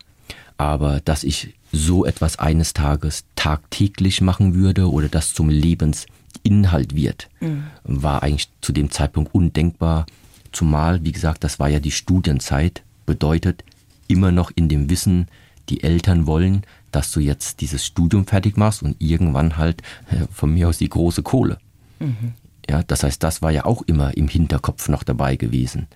[0.58, 7.30] Aber dass ich so etwas eines Tages tagtäglich machen würde oder das zum Lebensinhalt wird,
[7.40, 7.64] mhm.
[7.84, 10.06] war eigentlich zu dem Zeitpunkt undenkbar.
[10.52, 13.64] Zumal, wie gesagt, das war ja die Studienzeit, bedeutet,
[14.12, 15.28] immer noch in dem Wissen,
[15.70, 20.54] die Eltern wollen, dass du jetzt dieses Studium fertig machst und irgendwann halt äh, von
[20.54, 21.58] mir aus die große Kohle.
[22.00, 22.34] Mhm.
[22.70, 25.88] Ja, das heißt, das war ja auch immer im Hinterkopf noch dabei gewesen.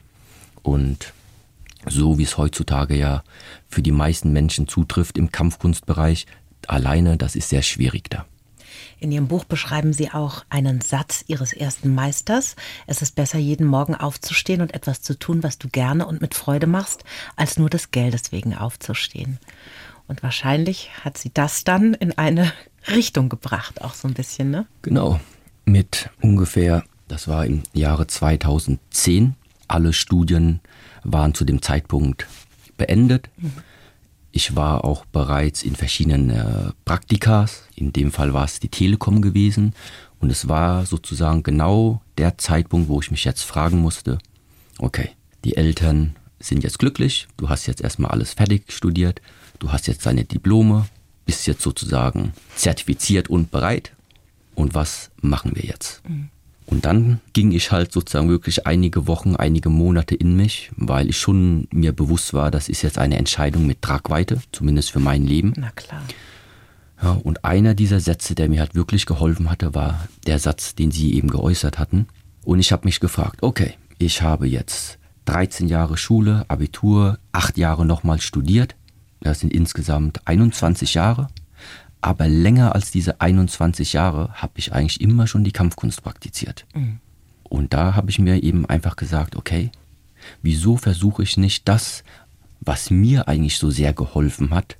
[0.63, 1.13] Und
[1.87, 3.23] so wie es heutzutage ja
[3.67, 6.25] für die meisten Menschen zutrifft im Kampfkunstbereich,
[6.67, 8.25] alleine, das ist sehr schwierig da.
[8.99, 12.55] In Ihrem Buch beschreiben Sie auch einen Satz Ihres ersten Meisters.
[12.87, 16.33] Es ist besser, jeden Morgen aufzustehen und etwas zu tun, was du gerne und mit
[16.33, 17.03] Freude machst,
[17.35, 19.39] als nur des Geldes wegen aufzustehen.
[20.07, 22.51] Und wahrscheinlich hat sie das dann in eine
[22.87, 24.67] Richtung gebracht, auch so ein bisschen, ne?
[24.81, 25.19] Genau.
[25.65, 29.35] Mit ungefähr, das war im Jahre 2010,
[29.67, 30.61] alle Studien
[31.03, 32.27] waren zu dem Zeitpunkt
[32.77, 33.29] beendet.
[33.37, 33.53] Mhm.
[34.37, 37.63] Ich war auch bereits in verschiedenen äh, Praktikas.
[37.73, 39.73] In dem Fall war es die Telekom gewesen.
[40.19, 44.17] Und es war sozusagen genau der Zeitpunkt, wo ich mich jetzt fragen musste,
[44.77, 45.11] okay,
[45.45, 49.21] die Eltern sind jetzt glücklich, du hast jetzt erstmal alles fertig studiert,
[49.59, 50.85] du hast jetzt deine Diplome,
[51.25, 53.93] bist jetzt sozusagen zertifiziert und bereit.
[54.53, 56.01] Und was machen wir jetzt?
[56.09, 56.27] Mhm.
[56.67, 61.17] Und dann ging ich halt sozusagen wirklich einige Wochen, einige Monate in mich, weil ich
[61.17, 65.53] schon mir bewusst war, das ist jetzt eine Entscheidung mit Tragweite, zumindest für mein Leben.
[65.57, 66.01] Na klar.
[67.01, 70.91] Ja, und einer dieser Sätze, der mir halt wirklich geholfen hatte, war der Satz, den
[70.91, 72.07] Sie eben geäußert hatten.
[72.43, 77.85] Und ich habe mich gefragt, okay, ich habe jetzt 13 Jahre Schule, Abitur, 8 Jahre
[77.85, 78.75] nochmal studiert.
[79.19, 81.27] Das sind insgesamt 21 Jahre.
[82.05, 86.67] Aber länger als diese 21 Jahre habe ich eigentlich immer schon die Kampfkunst praktiziert.
[86.75, 86.99] Mhm.
[87.41, 89.71] Und da habe ich mir eben einfach gesagt, okay,
[90.43, 92.03] wieso versuche ich nicht das,
[92.59, 94.77] was mir eigentlich so sehr geholfen hat,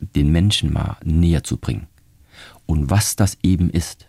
[0.00, 1.86] den Menschen mal näher zu bringen?
[2.66, 4.06] Und was das eben ist,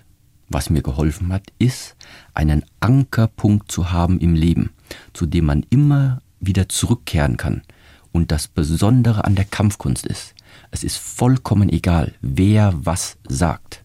[0.47, 1.95] was mir geholfen hat, ist,
[2.33, 4.71] einen Ankerpunkt zu haben im Leben,
[5.13, 7.62] zu dem man immer wieder zurückkehren kann.
[8.12, 10.33] Und das Besondere an der Kampfkunst ist,
[10.71, 13.84] es ist vollkommen egal, wer was sagt,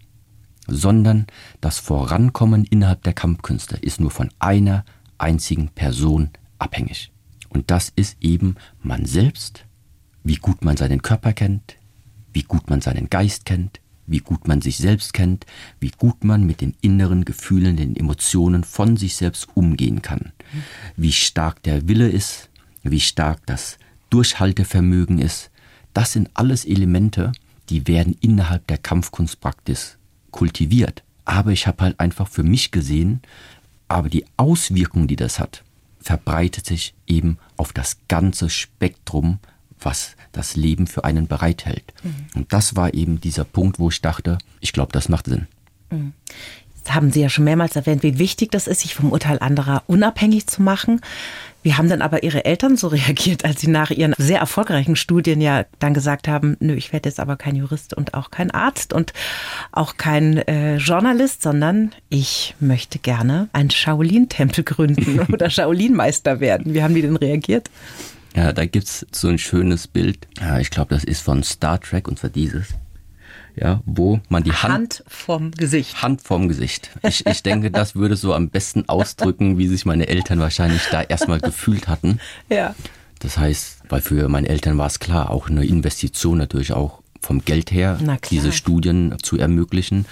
[0.67, 1.27] sondern
[1.61, 4.85] das Vorankommen innerhalb der Kampfkünste ist nur von einer
[5.19, 7.11] einzigen Person abhängig.
[7.49, 9.65] Und das ist eben man selbst,
[10.25, 11.77] wie gut man seinen Körper kennt,
[12.33, 15.47] wie gut man seinen Geist kennt, wie gut man sich selbst kennt,
[15.81, 20.33] wie gut man mit den inneren Gefühlen, den Emotionen von sich selbst umgehen kann,
[20.97, 22.51] wie stark der Wille ist,
[22.83, 23.79] wie stark das
[24.11, 25.51] Durchhaltevermögen ist,
[25.95, 27.33] das sind alles Elemente,
[27.71, 29.97] die werden innerhalb der Kampfkunstpraxis
[30.31, 31.03] kultiviert.
[31.25, 33.23] Aber ich habe halt einfach für mich gesehen,
[33.89, 35.65] aber die Auswirkung, die das hat,
[36.01, 39.39] verbreitet sich eben auf das ganze Spektrum,
[39.81, 41.95] was das Leben für einen bereithält.
[42.03, 42.27] Mhm.
[42.35, 45.47] Und das war eben dieser Punkt, wo ich dachte, ich glaube, das macht Sinn.
[45.91, 46.13] Mhm.
[46.91, 50.47] Haben Sie ja schon mehrmals erwähnt, wie wichtig das ist, sich vom Urteil anderer unabhängig
[50.47, 51.01] zu machen.
[51.65, 55.41] Wie haben dann aber Ihre Eltern so reagiert, als Sie nach Ihren sehr erfolgreichen Studien
[55.41, 58.93] ja dann gesagt haben, nö, ich werde jetzt aber kein Jurist und auch kein Arzt
[58.93, 59.13] und
[59.73, 66.75] auch kein äh, Journalist, sondern ich möchte gerne einen Shaolin-Tempel gründen oder Shaolin-Meister werden.
[66.75, 67.71] Wie haben die denn reagiert?
[68.37, 70.27] Ja, da gibt es so ein schönes Bild.
[70.41, 72.75] Ja, ich glaube, das ist von Star Trek und zwar dieses
[73.57, 76.03] ja, wo man die Hand, Hand vom Gesicht.
[76.03, 76.91] Hand vom Gesicht.
[77.03, 81.03] Ich, ich denke, das würde so am besten ausdrücken, wie sich meine Eltern wahrscheinlich da
[81.03, 82.19] erstmal gefühlt hatten.
[82.49, 82.75] Ja.
[83.21, 87.45] Das heißt, weil für meine Eltern war es klar, auch eine Investition natürlich auch vom
[87.45, 87.99] Geld her,
[88.31, 90.07] diese Studien zu ermöglichen.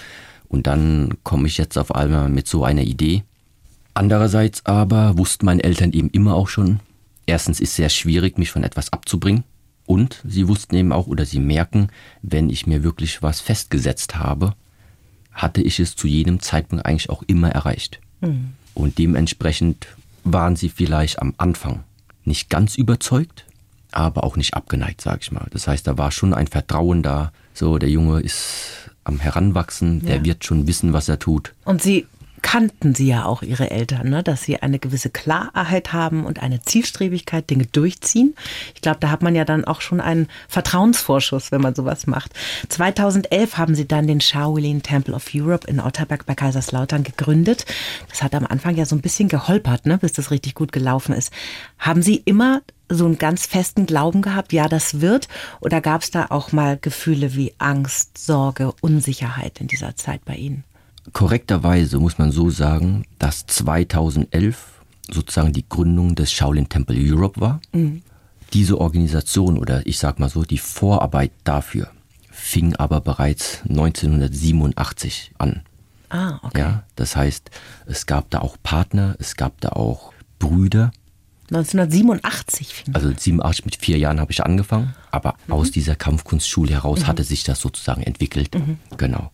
[0.48, 3.24] Und dann komme ich jetzt auf einmal mit so einer Idee.
[3.94, 6.80] Andererseits aber wussten meine Eltern eben immer auch schon,
[7.26, 9.44] erstens ist es sehr schwierig, mich von etwas abzubringen.
[9.92, 11.88] Und sie wussten eben auch oder sie merken,
[12.22, 14.54] wenn ich mir wirklich was festgesetzt habe,
[15.32, 18.00] hatte ich es zu jedem Zeitpunkt eigentlich auch immer erreicht.
[18.22, 18.52] Mhm.
[18.74, 19.86] Und dementsprechend
[20.24, 21.84] waren sie vielleicht am Anfang
[22.24, 23.44] nicht ganz überzeugt,
[23.90, 25.46] aber auch nicht abgeneigt, sage ich mal.
[25.50, 27.30] Das heißt, da war schon ein Vertrauen da.
[27.52, 30.24] So, der Junge ist am Heranwachsen, der Ja.
[30.24, 31.52] wird schon wissen, was er tut.
[31.64, 32.06] Und Sie
[32.42, 34.22] kannten Sie ja auch Ihre Eltern, ne?
[34.22, 38.34] dass Sie eine gewisse Klarheit haben und eine Zielstrebigkeit, Dinge durchziehen.
[38.74, 42.32] Ich glaube, da hat man ja dann auch schon einen Vertrauensvorschuss, wenn man sowas macht.
[42.68, 47.64] 2011 haben Sie dann den Shaolin Temple of Europe in Otterberg bei Kaiserslautern gegründet.
[48.10, 49.98] Das hat am Anfang ja so ein bisschen geholpert, ne?
[49.98, 51.32] bis das richtig gut gelaufen ist.
[51.78, 55.28] Haben Sie immer so einen ganz festen Glauben gehabt, ja, das wird?
[55.60, 60.34] Oder gab es da auch mal Gefühle wie Angst, Sorge, Unsicherheit in dieser Zeit bei
[60.34, 60.64] Ihnen?
[61.12, 67.60] Korrekterweise muss man so sagen, dass 2011 sozusagen die Gründung des Shaolin Temple Europe war.
[68.52, 71.90] Diese Organisation oder ich sag mal so, die Vorarbeit dafür
[72.30, 75.62] fing aber bereits 1987 an.
[76.08, 76.60] Ah, okay.
[76.60, 77.50] Ja, das heißt,
[77.86, 80.92] es gab da auch Partner, es gab da auch Brüder.
[81.50, 87.06] 1987 fing Also 87 mit vier Jahren habe ich angefangen, aber aus dieser Kampfkunstschule heraus
[87.06, 88.50] hatte sich das sozusagen entwickelt.
[88.96, 89.30] Genau.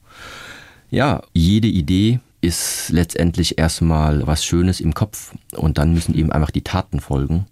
[0.90, 6.50] Ja, jede Idee ist letztendlich erstmal was Schönes im Kopf und dann müssen eben einfach
[6.50, 7.46] die Taten folgen.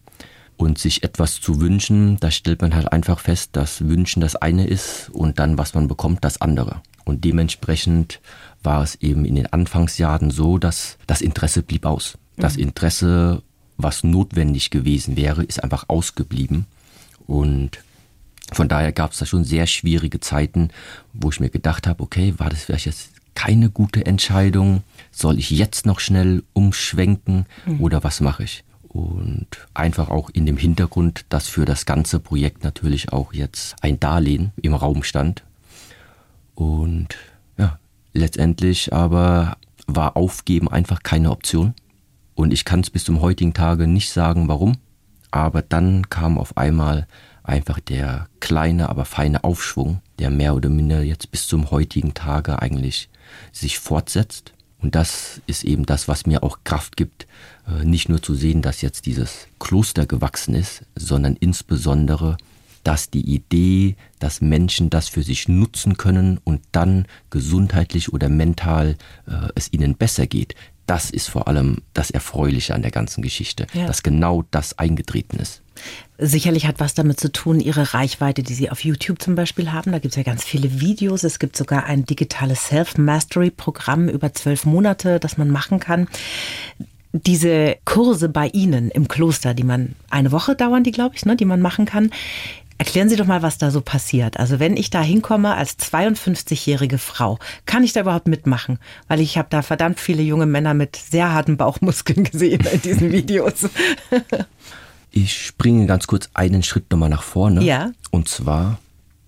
[0.59, 4.67] Und sich etwas zu wünschen, da stellt man halt einfach fest, dass Wünschen das eine
[4.67, 6.81] ist und dann, was man bekommt, das andere.
[7.05, 8.21] Und dementsprechend
[8.63, 12.17] war es eben in den Anfangsjahren so, dass das Interesse blieb aus.
[12.39, 13.43] Das Interesse,
[13.77, 16.65] was notwendig gewesen wäre, ist einfach ausgeblieben.
[17.27, 17.79] Und
[18.51, 20.71] von daher gab es da schon sehr schwierige Zeiten,
[21.13, 24.83] wo ich mir gedacht habe, okay, war das vielleicht jetzt keine gute Entscheidung?
[25.13, 27.47] Soll ich jetzt noch schnell umschwenken
[27.79, 28.65] oder was mache ich?
[28.89, 34.01] Und einfach auch in dem Hintergrund, dass für das ganze Projekt natürlich auch jetzt ein
[34.01, 35.45] Darlehen im Raum stand.
[36.55, 37.09] Und
[37.59, 37.79] ja,
[38.15, 41.75] letztendlich aber war Aufgeben einfach keine Option.
[42.35, 44.79] Und ich kann es bis zum heutigen Tage nicht sagen, warum.
[45.31, 47.07] Aber dann kam auf einmal
[47.43, 52.61] einfach der kleine, aber feine Aufschwung, der mehr oder minder jetzt bis zum heutigen Tage
[52.63, 53.09] eigentlich
[53.53, 54.53] sich fortsetzt.
[54.81, 57.27] Und das ist eben das, was mir auch Kraft gibt,
[57.67, 62.37] äh, nicht nur zu sehen, dass jetzt dieses Kloster gewachsen ist, sondern insbesondere,
[62.85, 68.97] dass die Idee, dass Menschen das für sich nutzen können und dann gesundheitlich oder mental
[69.27, 70.55] äh, es ihnen besser geht,
[70.87, 73.87] das ist vor allem das Erfreuliche an der ganzen Geschichte, Ja.
[73.87, 75.63] dass genau das eingetreten ist.
[76.19, 79.93] Sicherlich hat was damit zu tun, Ihre Reichweite, die Sie auf YouTube zum Beispiel haben.
[79.93, 81.25] Da gibt es ja ganz viele Videos.
[81.25, 86.09] Es gibt sogar ein digitales Self-Mastery-Programm über zwölf Monate, das man machen kann.
[87.13, 91.37] Diese Kurse bei Ihnen im Kloster, die man eine Woche dauern, die glaube ich, ne,
[91.37, 92.11] die man machen kann.
[92.79, 94.39] Erklären Sie doch mal, was da so passiert.
[94.39, 98.79] Also wenn ich da hinkomme als 52-jährige Frau, kann ich da überhaupt mitmachen?
[99.09, 103.13] Weil ich habe da verdammt viele junge Männer mit sehr harten Bauchmuskeln gesehen in diesen
[103.13, 103.69] Videos.
[105.17, 107.65] Ich springe ganz kurz einen Schritt nochmal nach vorne.
[107.65, 107.91] Ja.
[108.11, 108.79] Und zwar,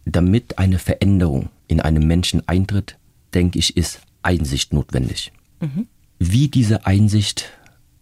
[0.05, 2.99] damit eine Veränderung in einem Menschen eintritt,
[3.33, 5.33] denke ich, ist Einsicht notwendig.
[6.19, 7.47] Wie diese Einsicht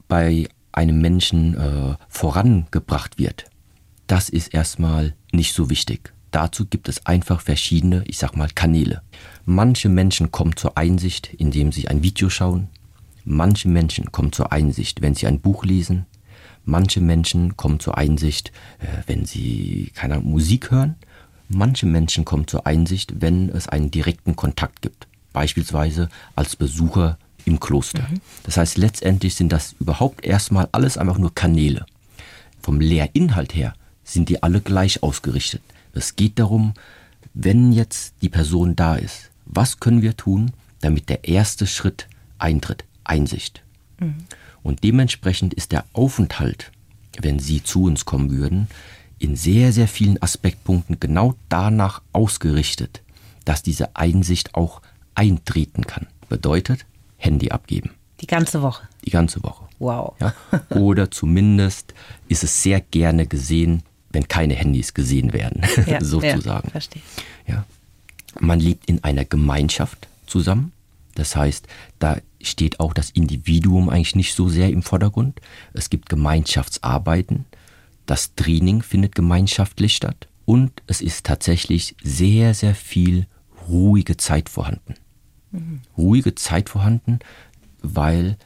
[0.09, 3.45] bei einem Menschen äh, vorangebracht wird,
[4.09, 6.13] das ist erstmal nicht so wichtig.
[6.33, 9.03] Dazu gibt es einfach verschiedene, ich sag mal, Kanäle.
[9.45, 12.67] Manche Menschen kommen zur Einsicht, indem sie ein Video schauen.
[13.25, 16.07] Manche Menschen kommen zur Einsicht, wenn sie ein Buch lesen.
[16.67, 20.97] Manche Menschen kommen zur Einsicht, äh, wenn sie keine Musik hören.
[21.49, 25.07] Manche Menschen kommen zur Einsicht, wenn es einen direkten Kontakt gibt.
[25.33, 28.05] Beispielsweise als Besucher im Kloster.
[28.43, 31.87] Das heißt, letztendlich sind das überhaupt erstmal alles einfach nur Kanäle.
[32.61, 35.63] Vom Lehrinhalt her sind die alle gleich ausgerichtet.
[35.93, 36.75] Es geht darum,
[37.33, 40.51] wenn jetzt die Person da ist, was können wir tun,
[40.81, 42.85] damit der erste Schritt eintritt?
[43.05, 43.63] Einsicht.
[44.67, 46.73] Und dementsprechend ist der Aufenthalt,
[47.21, 48.67] wenn Sie zu uns kommen würden,
[49.21, 53.01] in sehr, sehr vielen Aspektpunkten genau danach ausgerichtet,
[53.45, 54.83] dass diese Einsicht auch
[55.15, 56.09] eintreten kann.
[56.29, 56.85] Bedeutet,
[57.17, 57.93] Handy abgeben.
[58.21, 58.89] Die ganze Woche.
[59.05, 59.69] Die ganze Woche.
[59.79, 60.17] Wow.
[60.19, 60.35] Ja?
[60.77, 61.95] Oder zumindest
[62.27, 66.67] ist es sehr gerne gesehen, wenn keine Handys gesehen werden, Ja, sozusagen.
[66.67, 67.03] Ja, verstehe.
[67.47, 67.65] Ja.
[68.41, 70.73] Man lebt in einer Gemeinschaft zusammen.
[71.15, 71.69] Das heißt,
[72.01, 75.41] da steht auch das Individuum eigentlich nicht so sehr im Vordergrund.
[75.73, 77.45] Es gibt Gemeinschaftsarbeiten.
[78.07, 80.29] Das Training findet gemeinschaftlich statt.
[80.45, 83.27] Und es ist tatsächlich sehr, sehr viel
[83.69, 84.95] ruhige Zeit vorhanden.
[85.97, 87.19] Ruhige Zeit vorhanden,
[87.83, 88.37] weil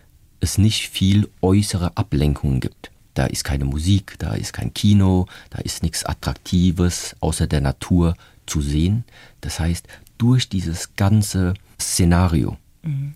[0.41, 2.91] es nicht viel äußere Ablenkungen gibt.
[3.15, 8.15] Da ist keine Musik, da ist kein Kino, da ist nichts Attraktives außer der Natur
[8.47, 9.05] zu sehen.
[9.41, 9.87] Das heißt,
[10.17, 12.57] durch dieses ganze Szenario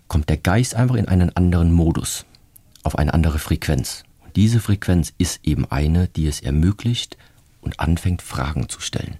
[0.07, 2.25] kommt der Geist einfach in einen anderen Modus,
[2.83, 4.03] auf eine andere Frequenz.
[4.23, 7.17] Und diese Frequenz ist eben eine, die es ermöglicht,
[7.61, 9.17] und anfängt Fragen zu stellen.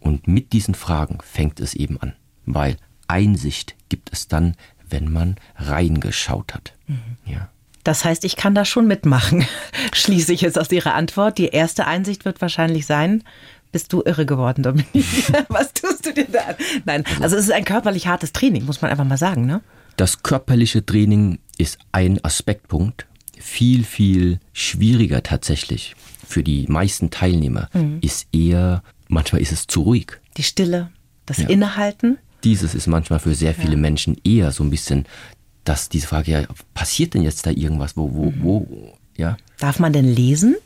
[0.00, 2.14] Und mit diesen Fragen fängt es eben an,
[2.44, 2.76] weil
[3.06, 4.56] Einsicht gibt es dann,
[4.88, 6.74] wenn man reingeschaut hat.
[6.86, 6.98] Mhm.
[7.24, 7.48] Ja.
[7.84, 9.46] Das heißt, ich kann da schon mitmachen,
[9.92, 11.38] schließe ich jetzt aus Ihrer Antwort.
[11.38, 13.22] Die erste Einsicht wird wahrscheinlich sein,
[13.72, 14.88] bist du irre geworden, Dominik?
[15.48, 16.54] Was tust du dir da an?
[16.84, 19.60] Nein, also es ist ein körperlich hartes Training, muss man einfach mal sagen, ne?
[19.96, 23.06] Das körperliche Training ist ein Aspektpunkt.
[23.36, 25.94] Viel, viel schwieriger tatsächlich
[26.28, 27.98] für die meisten Teilnehmer mhm.
[28.00, 30.18] ist eher, manchmal ist es zu ruhig.
[30.36, 30.90] Die Stille,
[31.26, 31.48] das ja.
[31.48, 32.18] Innehalten.
[32.44, 33.78] Dieses ist manchmal für sehr viele ja.
[33.78, 35.06] Menschen eher so ein bisschen,
[35.64, 36.42] dass diese Frage, ja,
[36.74, 37.96] passiert denn jetzt da irgendwas?
[37.96, 38.42] Wo, wo, mhm.
[38.42, 39.36] wo, ja?
[39.58, 40.56] Darf man denn lesen?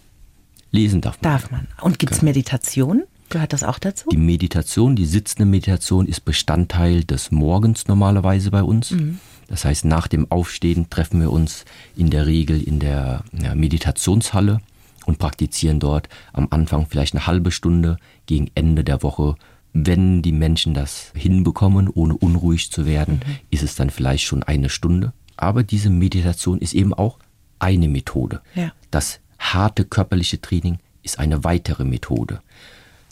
[0.73, 1.33] Lesen darf man.
[1.33, 1.69] Darf man.
[1.81, 2.31] Und gibt es genau.
[2.31, 3.05] Meditation?
[3.29, 4.11] Gehört das auch dazu?
[4.11, 8.91] Die Meditation, die sitzende Meditation ist Bestandteil des Morgens normalerweise bei uns.
[8.91, 9.21] Mhm.
[9.49, 11.65] Das heißt, nach dem Aufstehen treffen wir uns
[11.97, 14.61] in der Regel in der ja, Meditationshalle
[15.07, 17.97] und praktizieren dort am Anfang vielleicht eine halbe Stunde,
[18.27, 19.35] gegen Ende der Woche.
[19.73, 23.37] Wenn die Menschen das hinbekommen, ohne unruhig zu werden, mhm.
[23.51, 25.13] ist es dann vielleicht schon eine Stunde.
[25.37, 27.19] Aber diese Meditation ist eben auch
[27.59, 28.43] eine Methode.
[28.55, 28.73] Ja.
[28.91, 32.41] Das harte körperliche Training ist eine weitere Methode.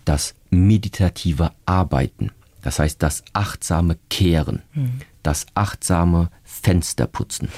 [0.04, 2.30] Das meditative Arbeiten,
[2.62, 5.00] das heißt das achtsame Kehren, mhm.
[5.22, 7.48] das achtsame Fensterputzen,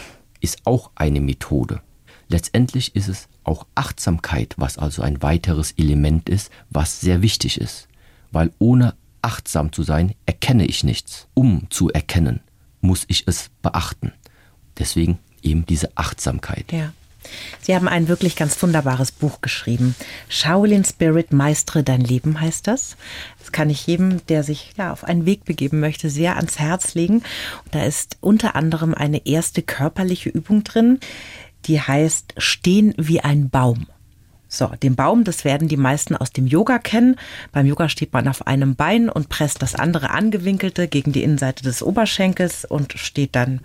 [0.40, 1.80] ist auch eine Methode.
[2.28, 7.88] Letztendlich ist es auch Achtsamkeit, was also ein weiteres Element ist, was sehr wichtig ist.
[8.30, 11.28] Weil ohne achtsam zu sein, erkenne ich nichts.
[11.34, 12.40] Um zu erkennen,
[12.80, 14.12] muss ich es beachten.
[14.78, 16.72] Deswegen eben diese Achtsamkeit.
[16.72, 16.92] Ja.
[17.60, 19.94] Sie haben ein wirklich ganz wunderbares Buch geschrieben.
[20.28, 22.96] Shaolin Spirit Meistre dein Leben heißt das.
[23.38, 26.94] Das kann ich jedem, der sich ja auf einen Weg begeben möchte, sehr ans Herz
[26.94, 27.22] legen.
[27.64, 31.00] Und da ist unter anderem eine erste körperliche Übung drin,
[31.66, 33.86] die heißt Stehen wie ein Baum.
[34.54, 37.16] So, den Baum, das werden die meisten aus dem Yoga kennen.
[37.52, 41.62] Beim Yoga steht man auf einem Bein und presst das andere angewinkelte gegen die Innenseite
[41.62, 43.60] des Oberschenkels und steht dann,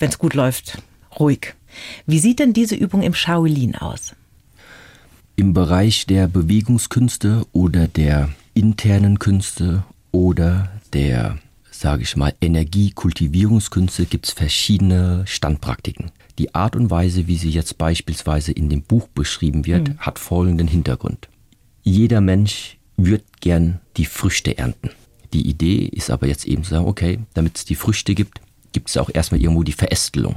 [0.00, 0.82] wenn es gut läuft,
[1.20, 1.54] ruhig.
[2.06, 4.14] Wie sieht denn diese Übung im Shaolin aus?
[5.36, 11.38] Im Bereich der Bewegungskünste oder der internen Künste oder der,
[11.70, 16.10] sage ich mal, Energiekultivierungskünste gibt es verschiedene Standpraktiken.
[16.38, 19.98] Die Art und Weise, wie sie jetzt beispielsweise in dem Buch beschrieben wird, mhm.
[19.98, 21.28] hat folgenden Hintergrund.
[21.84, 24.90] Jeder Mensch wird gern die Früchte ernten.
[25.32, 28.40] Die Idee ist aber jetzt eben zu sagen, okay, damit es die Früchte gibt,
[28.72, 30.36] gibt es auch erstmal irgendwo die Verästelung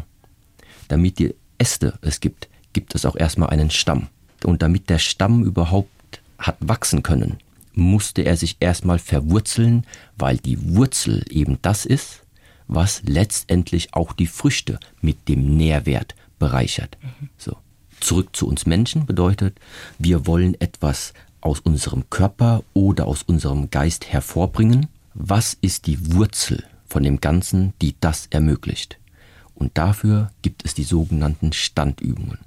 [0.92, 4.08] damit die Äste es gibt, gibt es auch erstmal einen Stamm.
[4.44, 7.38] Und damit der Stamm überhaupt hat wachsen können,
[7.74, 9.86] musste er sich erstmal verwurzeln,
[10.18, 12.24] weil die Wurzel eben das ist,
[12.68, 16.98] was letztendlich auch die Früchte mit dem Nährwert bereichert.
[17.02, 17.30] Mhm.
[17.38, 17.58] So.
[18.00, 19.60] Zurück zu uns Menschen bedeutet,
[20.00, 24.88] wir wollen etwas aus unserem Körper oder aus unserem Geist hervorbringen.
[25.14, 28.98] Was ist die Wurzel von dem Ganzen, die das ermöglicht?
[29.62, 32.40] Und dafür gibt es die sogenannten Standübungen.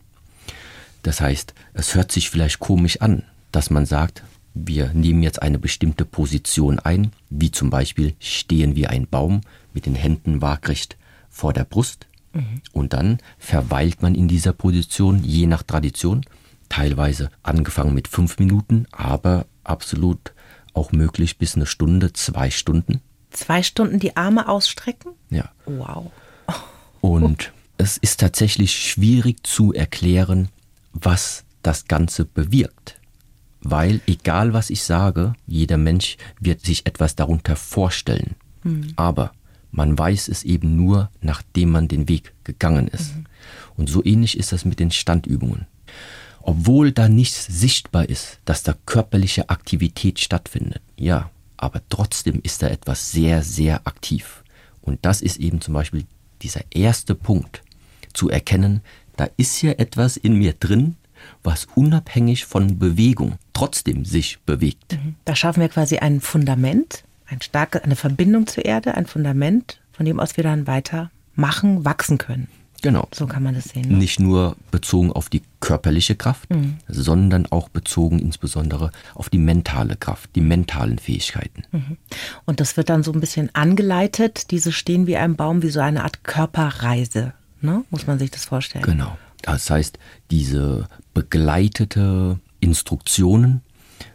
[1.05, 5.61] Das heißt, es hört sich vielleicht komisch an, dass man sagt, wir nehmen jetzt eine
[5.61, 9.43] bestimmte Position ein, wie zum Beispiel stehen wir ein Baum
[9.73, 10.97] mit den Händen waagrecht
[11.31, 12.63] vor der Brust mhm.
[12.73, 16.27] und dann verweilt man in dieser Position je nach Tradition,
[16.69, 20.33] teilweise angefangen mit fünf Minuten, aber absolut
[20.73, 23.03] auch möglich bis eine Stunde, zwei Stunden.
[23.31, 25.13] Zwei Stunden die Arme ausstrecken?
[25.31, 25.53] Ja.
[25.65, 26.11] Wow.
[27.05, 30.49] Und es ist tatsächlich schwierig zu erklären,
[30.93, 32.99] was das Ganze bewirkt.
[33.61, 38.37] Weil egal was ich sage, jeder Mensch wird sich etwas darunter vorstellen.
[38.63, 38.95] Mhm.
[38.97, 39.33] Aber
[39.71, 43.15] man weiß es eben nur, nachdem man den Weg gegangen ist.
[43.15, 43.25] Mhm.
[43.77, 45.67] Und so ähnlich ist das mit den Standübungen.
[46.41, 50.81] Obwohl da nichts sichtbar ist, dass da körperliche Aktivität stattfindet.
[50.97, 54.43] Ja, aber trotzdem ist da etwas sehr, sehr aktiv.
[54.81, 56.05] Und das ist eben zum Beispiel
[56.45, 57.63] dieser erste Punkt,
[58.13, 58.81] zu erkennen,
[59.17, 60.97] da ist ja etwas in mir drin,
[61.43, 64.93] was unabhängig von Bewegung trotzdem sich bewegt.
[64.93, 65.17] Mhm.
[65.25, 70.07] Da schaffen wir quasi ein Fundament, ein starke, eine Verbindung zur Erde, ein Fundament, von
[70.07, 72.49] dem aus wir dann weiter machen, wachsen können.
[72.85, 73.09] Genau.
[73.15, 73.89] So kann man das sehen.
[73.89, 73.97] Ne?
[73.97, 76.77] Nicht nur bezogen auf die körperliche Kraft, mhm.
[76.87, 81.63] sondern auch bezogen insbesondere auf die mentale Kraft, die mentalen Fähigkeiten.
[81.73, 81.97] Mhm.
[82.45, 85.81] Und das wird dann so ein bisschen angeleitet, diese stehen wie ein Baum, wie so
[85.81, 87.33] eine Art Körperreise.
[87.63, 87.85] Ne?
[87.89, 88.85] Muss man sich das vorstellen?
[88.85, 89.17] Genau.
[89.41, 89.99] Das heißt,
[90.31, 93.63] diese begleitete Instruktionen,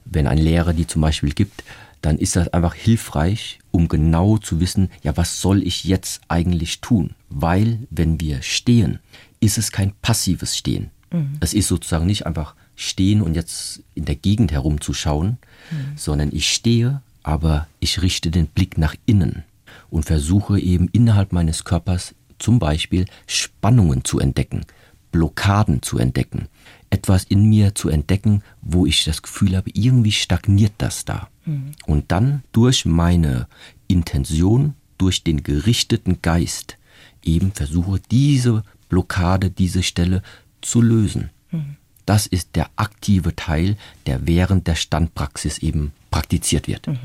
[0.06, 1.64] wenn ein Lehrer die zum Beispiel gibt,
[2.02, 6.82] dann ist das einfach hilfreich, um genau zu wissen, ja, was soll ich jetzt eigentlich
[6.82, 7.16] tun?
[7.30, 9.00] Weil, wenn wir stehen,
[9.40, 10.92] ist es kein passives Stehen.
[11.12, 11.38] Mhm.
[11.40, 15.38] Es ist sozusagen nicht einfach stehen und jetzt in der Gegend herumzuschauen,
[15.72, 15.98] mhm.
[15.98, 19.44] sondern ich stehe, aber ich richte den Blick nach innen
[19.90, 24.66] und versuche eben innerhalb meines Körpers zum Beispiel Spannungen zu entdecken,
[25.12, 26.48] Blockaden zu entdecken,
[26.90, 31.28] etwas in mir zu entdecken, wo ich das Gefühl habe, irgendwie stagniert das da.
[31.50, 31.72] Mhm.
[31.86, 33.48] Und dann durch meine
[33.88, 36.78] Intention, durch den gerichteten Geist
[37.24, 40.22] eben versuche, diese Blockade, diese Stelle
[40.62, 41.30] zu lösen.
[41.52, 41.78] Mhm.
[42.06, 43.78] Das ist der aktive Teil,
[44.08, 46.88] der während der Standpraxis eben praktiziert wird.
[46.88, 46.98] Mhm.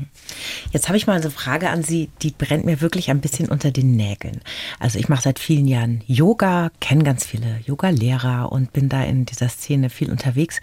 [0.71, 3.69] Jetzt habe ich mal eine Frage an Sie, die brennt mir wirklich ein bisschen unter
[3.69, 4.41] den Nägeln.
[4.79, 9.25] Also ich mache seit vielen Jahren Yoga, kenne ganz viele Yoga-Lehrer und bin da in
[9.25, 10.59] dieser Szene viel unterwegs.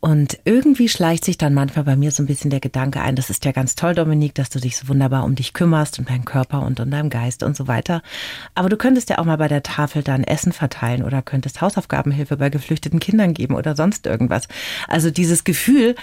[0.00, 3.30] Und irgendwie schleicht sich dann manchmal bei mir so ein bisschen der Gedanke ein, das
[3.30, 6.24] ist ja ganz toll, Dominik, dass du dich so wunderbar um dich kümmerst, um deinen
[6.24, 8.02] Körper und um deinen Geist und so weiter.
[8.54, 12.36] Aber du könntest ja auch mal bei der Tafel dann Essen verteilen oder könntest Hausaufgabenhilfe
[12.36, 14.46] bei geflüchteten Kindern geben oder sonst irgendwas.
[14.86, 15.96] Also dieses Gefühl,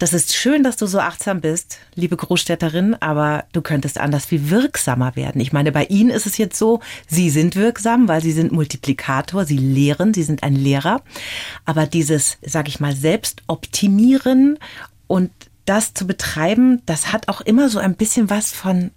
[0.00, 4.48] das ist schön, dass du so achtsam bist, liebe Großstädterin, aber du könntest anders viel
[4.48, 5.42] wirksamer werden.
[5.42, 9.44] Ich meine, bei Ihnen ist es jetzt so, Sie sind wirksam, weil Sie sind Multiplikator,
[9.44, 11.02] Sie lehren, Sie sind ein Lehrer.
[11.66, 14.58] Aber dieses, sag ich mal, Selbstoptimieren
[15.06, 15.30] und
[15.66, 18.92] das zu betreiben, das hat auch immer so ein bisschen was von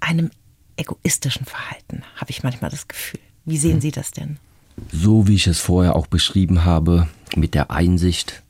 [0.00, 0.30] einem
[0.76, 3.20] egoistischen Verhalten, habe ich manchmal das Gefühl.
[3.46, 3.80] Wie sehen hm.
[3.80, 4.36] Sie das denn?
[4.92, 8.42] So wie ich es vorher auch beschrieben habe, mit der Einsicht,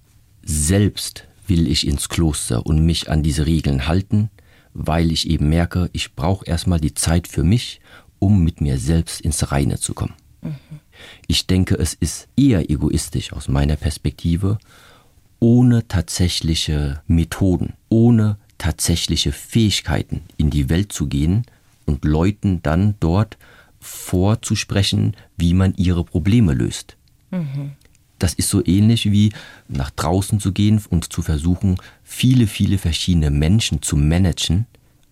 [0.43, 4.31] selbst will ich ins Kloster und mich an diese Regeln halten,
[4.73, 7.83] weil ich eben merke, ich brauche erstmal die Zeit für mich,
[8.19, 10.15] um mit mir selbst ins Reine zu kommen.
[10.41, 10.55] Mhm.
[11.27, 14.59] Ich denke, es ist eher egoistisch aus meiner Perspektive,
[15.41, 21.45] ohne tatsächliche Methoden, ohne tatsächliche Fähigkeiten in die Welt zu gehen
[21.85, 23.37] und Leuten dann dort
[23.79, 26.97] vorzusprechen, wie man ihre Probleme löst.
[27.31, 27.73] Mhm.
[28.23, 29.33] Das ist so ähnlich wie
[29.67, 34.67] nach draußen zu gehen und zu versuchen, viele, viele verschiedene Menschen zu managen,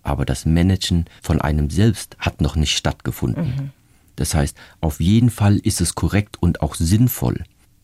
[0.05, 3.47] aber das Managen von einem selbst hat noch nicht stattgefunden.
[3.47, 3.71] Mhm.
[4.15, 7.43] Das heißt, auf jeden Fall ist es korrekt und auch sinnvoll.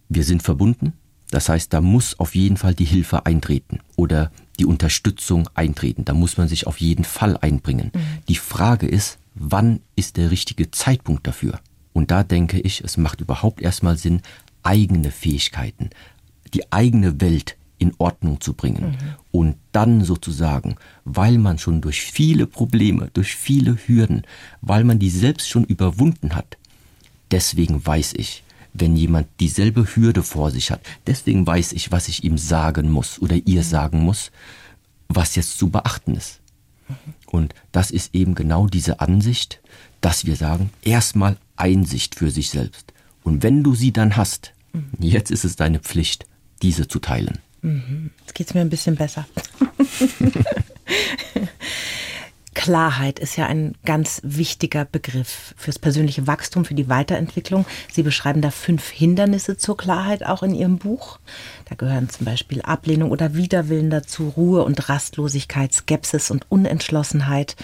[0.08, 0.92] Wir sind verbunden,
[1.30, 6.04] das heißt, da muss auf jeden Fall die Hilfe eintreten oder die Unterstützung eintreten.
[6.04, 7.90] Da muss man sich auf jeden Fall einbringen.
[7.92, 8.00] Mhm.
[8.28, 11.58] Die Frage ist, wann ist der richtige Zeitpunkt dafür?
[11.96, 14.20] Und da denke ich, es macht überhaupt erstmal Sinn,
[14.66, 15.90] eigene Fähigkeiten,
[16.52, 18.90] die eigene Welt in Ordnung zu bringen.
[18.90, 18.96] Mhm.
[19.30, 24.22] Und dann sozusagen, weil man schon durch viele Probleme, durch viele Hürden,
[24.62, 26.56] weil man die selbst schon überwunden hat,
[27.30, 28.42] deswegen weiß ich,
[28.72, 33.20] wenn jemand dieselbe Hürde vor sich hat, deswegen weiß ich, was ich ihm sagen muss
[33.20, 33.66] oder ihr mhm.
[33.66, 34.32] sagen muss,
[35.08, 36.40] was jetzt zu beachten ist.
[36.88, 36.94] Mhm.
[37.26, 39.60] Und das ist eben genau diese Ansicht,
[40.00, 42.92] dass wir sagen, erstmal Einsicht für sich selbst.
[43.22, 44.52] Und wenn du sie dann hast,
[44.98, 46.26] Jetzt ist es deine Pflicht,
[46.62, 47.38] diese zu teilen.
[47.62, 48.10] Mhm.
[48.20, 49.26] Jetzt geht es mir ein bisschen besser.
[52.66, 57.64] Klarheit ist ja ein ganz wichtiger Begriff fürs persönliche Wachstum, für die Weiterentwicklung.
[57.92, 61.20] Sie beschreiben da fünf Hindernisse zur Klarheit auch in Ihrem Buch.
[61.66, 67.54] Da gehören zum Beispiel Ablehnung oder Widerwillen dazu, Ruhe und Rastlosigkeit, Skepsis und Unentschlossenheit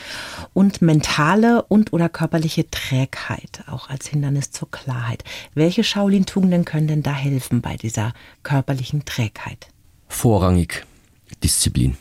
[0.53, 5.25] und mentale und oder körperliche Trägheit auch als Hindernis zur Klarheit.
[5.53, 9.67] Welche Shaolin-Tugenden können denn da helfen bei dieser körperlichen Trägheit?
[10.07, 10.87] Vorrangig
[11.43, 11.97] Disziplin.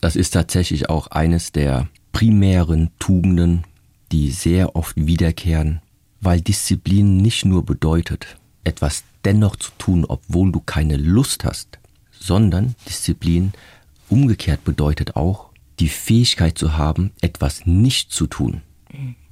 [0.00, 3.64] Das ist tatsächlich auch eines der primären Tugenden,
[4.10, 5.80] die sehr oft wiederkehren,
[6.20, 11.78] weil Disziplin nicht nur bedeutet, etwas dennoch zu tun, obwohl du keine Lust hast,
[12.10, 13.52] sondern Disziplin
[14.08, 15.50] umgekehrt bedeutet auch,
[15.80, 18.62] die Fähigkeit zu haben, etwas nicht zu tun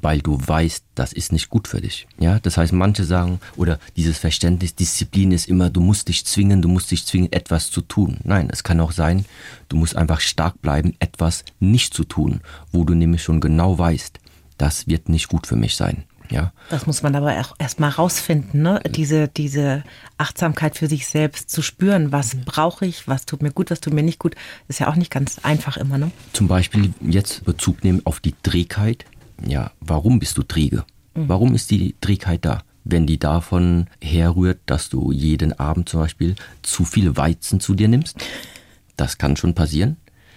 [0.03, 2.07] weil du weißt, das ist nicht gut für dich.
[2.19, 6.63] Ja, das heißt, manche sagen oder dieses Verständnis, Disziplin ist immer, du musst dich zwingen,
[6.63, 8.19] du musst dich zwingen, etwas zu tun.
[8.25, 9.25] Nein, es kann auch sein,
[9.69, 12.41] du musst einfach stark bleiben, etwas nicht zu tun,
[12.73, 14.19] wo du nämlich schon genau weißt,
[14.59, 16.05] das wird nicht gut für mich sein.
[16.31, 16.53] Ja.
[16.69, 18.81] Das muss man aber auch erstmal rausfinden, ne?
[18.89, 19.83] Diese, diese
[20.17, 22.45] Achtsamkeit für sich selbst zu spüren, was mhm.
[22.45, 24.37] brauche ich, was tut mir gut, was tut mir nicht gut,
[24.69, 26.13] ist ja auch nicht ganz einfach immer, ne?
[26.33, 29.05] Zum Beispiel jetzt Bezug nehmen auf die Trägheit
[29.47, 30.85] ja, warum bist du träge?
[31.15, 31.29] Mhm.
[31.29, 32.63] Warum ist die Trägheit da?
[32.85, 37.89] Wenn die davon herrührt, dass du jeden Abend zum Beispiel zu viel Weizen zu dir
[37.89, 38.17] nimmst,
[38.97, 39.97] das kann schon passieren.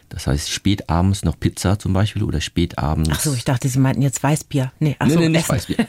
[0.10, 3.10] Das heißt, spät abends noch Pizza zum Beispiel oder spät abends.
[3.12, 4.72] Ach so, ich dachte, Sie meinten jetzt Weißbier.
[4.80, 5.78] Nee, ach nee, so, nee, nicht Weißbier.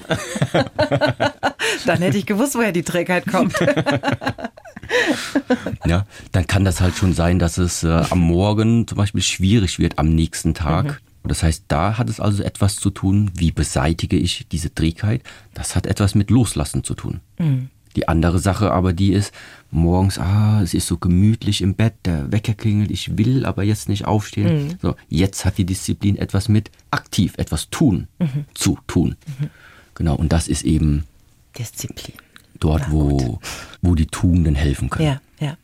[1.85, 3.55] dann hätte ich gewusst, woher die Trägheit kommt.
[5.85, 9.79] ja, dann kann das halt schon sein, dass es äh, am Morgen zum Beispiel schwierig
[9.79, 10.87] wird am nächsten Tag.
[10.87, 15.23] Mhm das heißt, da hat es also etwas zu tun, wie beseitige ich diese Trägheit.
[15.55, 17.21] Das hat etwas mit Loslassen zu tun.
[17.39, 17.71] Mhm.
[17.97, 19.33] Die andere Sache aber, die ist,
[19.71, 23.89] morgens, ah, es ist so gemütlich im Bett, der Wecker klingelt, ich will aber jetzt
[23.89, 24.67] nicht aufstehen.
[24.67, 24.75] Mhm.
[24.83, 28.47] So, jetzt hat die Disziplin etwas mit aktiv, etwas tun, mhm.
[28.55, 29.17] zu tun.
[29.39, 29.51] Mhm.
[29.95, 31.05] Genau, und das ist eben
[31.57, 32.17] Disziplin.
[32.59, 33.41] Dort, wo,
[33.83, 35.09] wo die Tugenden helfen können.
[35.09, 35.57] Ja, ja.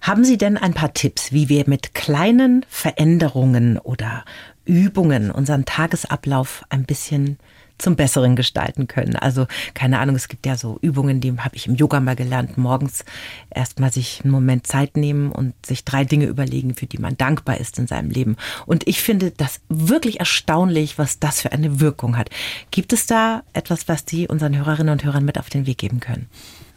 [0.00, 4.24] Haben Sie denn ein paar Tipps, wie wir mit kleinen Veränderungen oder
[4.64, 7.38] Übungen unseren Tagesablauf ein bisschen
[7.80, 9.16] zum Besseren gestalten können.
[9.16, 12.58] Also keine Ahnung, es gibt ja so Übungen, die habe ich im Yoga mal gelernt,
[12.58, 13.04] morgens
[13.50, 17.58] erstmal sich einen Moment Zeit nehmen und sich drei Dinge überlegen, für die man dankbar
[17.58, 18.36] ist in seinem Leben.
[18.66, 22.30] Und ich finde das wirklich erstaunlich, was das für eine Wirkung hat.
[22.70, 26.00] Gibt es da etwas, was Sie unseren Hörerinnen und Hörern mit auf den Weg geben
[26.00, 26.28] können?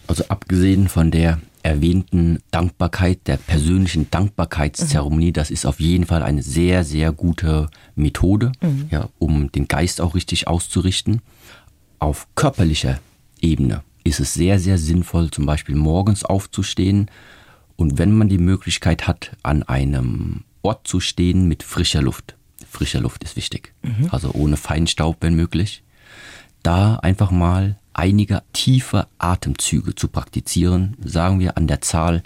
[0.08, 5.34] Also abgesehen von der erwähnten Dankbarkeit, der persönlichen Dankbarkeitszeremonie, mhm.
[5.34, 8.88] das ist auf jeden Fall eine sehr, sehr gute Methode, mhm.
[8.92, 11.22] ja, um den Geist auch richtig auszurichten.
[12.00, 13.00] Auf körperlicher
[13.42, 17.10] Ebene ist es sehr, sehr sinnvoll, zum Beispiel morgens aufzustehen
[17.78, 22.36] und wenn man die Möglichkeit hat, an einem Ort zu stehen mit frischer Luft.
[22.70, 24.10] Frischer Luft ist wichtig, mhm.
[24.12, 25.84] also ohne Feinstaub, wenn möglich.
[26.62, 32.24] Da einfach mal einige tiefe Atemzüge zu praktizieren, sagen wir an der Zahl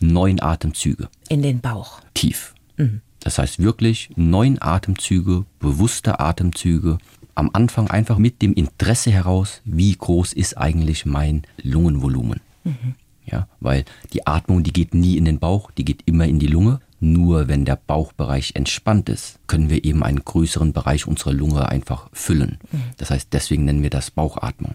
[0.00, 1.08] neun Atemzüge.
[1.28, 2.00] In den Bauch.
[2.14, 2.54] Tief.
[2.76, 3.00] Mhm.
[3.20, 6.98] Das heißt wirklich neun Atemzüge, bewusste Atemzüge.
[7.34, 12.40] Am Anfang einfach mit dem Interesse heraus, wie groß ist eigentlich mein Lungenvolumen.
[12.64, 12.94] Mhm.
[13.24, 16.46] Ja, weil die Atmung, die geht nie in den Bauch, die geht immer in die
[16.46, 16.80] Lunge.
[16.98, 22.08] Nur wenn der Bauchbereich entspannt ist, können wir eben einen größeren Bereich unserer Lunge einfach
[22.12, 22.58] füllen.
[22.96, 24.74] Das heißt, deswegen nennen wir das Bauchatmung.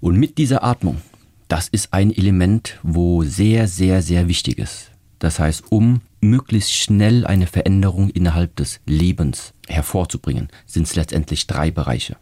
[0.00, 1.00] Und mit dieser Atmung,
[1.48, 4.90] das ist ein Element, wo sehr, sehr, sehr wichtig ist.
[5.18, 11.70] Das heißt, um möglichst schnell eine Veränderung innerhalb des Lebens hervorzubringen, sind es letztendlich drei
[11.70, 12.16] Bereiche.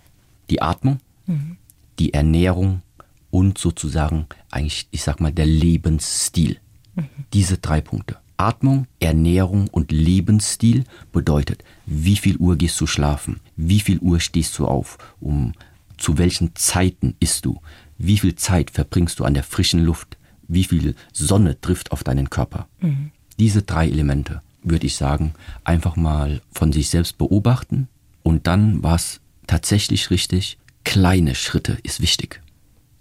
[0.51, 1.57] Die Atmung, mhm.
[1.99, 2.83] die Ernährung
[3.31, 6.59] und sozusagen eigentlich, ich sag mal, der Lebensstil.
[6.95, 7.09] Mhm.
[7.33, 8.17] Diese drei Punkte.
[8.39, 14.59] Atmung, Ernährung und Lebensstil bedeutet, wie viel Uhr gehst du schlafen, wie viel Uhr stehst
[14.59, 15.53] du auf, um
[15.99, 17.61] zu welchen Zeiten isst du,
[17.99, 20.16] wie viel Zeit verbringst du an der frischen Luft,
[20.47, 22.68] wie viel Sonne trifft auf deinen Körper.
[22.80, 23.11] Mhm.
[23.39, 25.34] Diese drei Elemente, würde ich sagen,
[25.64, 27.89] einfach mal von sich selbst beobachten
[28.22, 32.41] und dann war es tatsächlich richtig, kleine Schritte ist wichtig.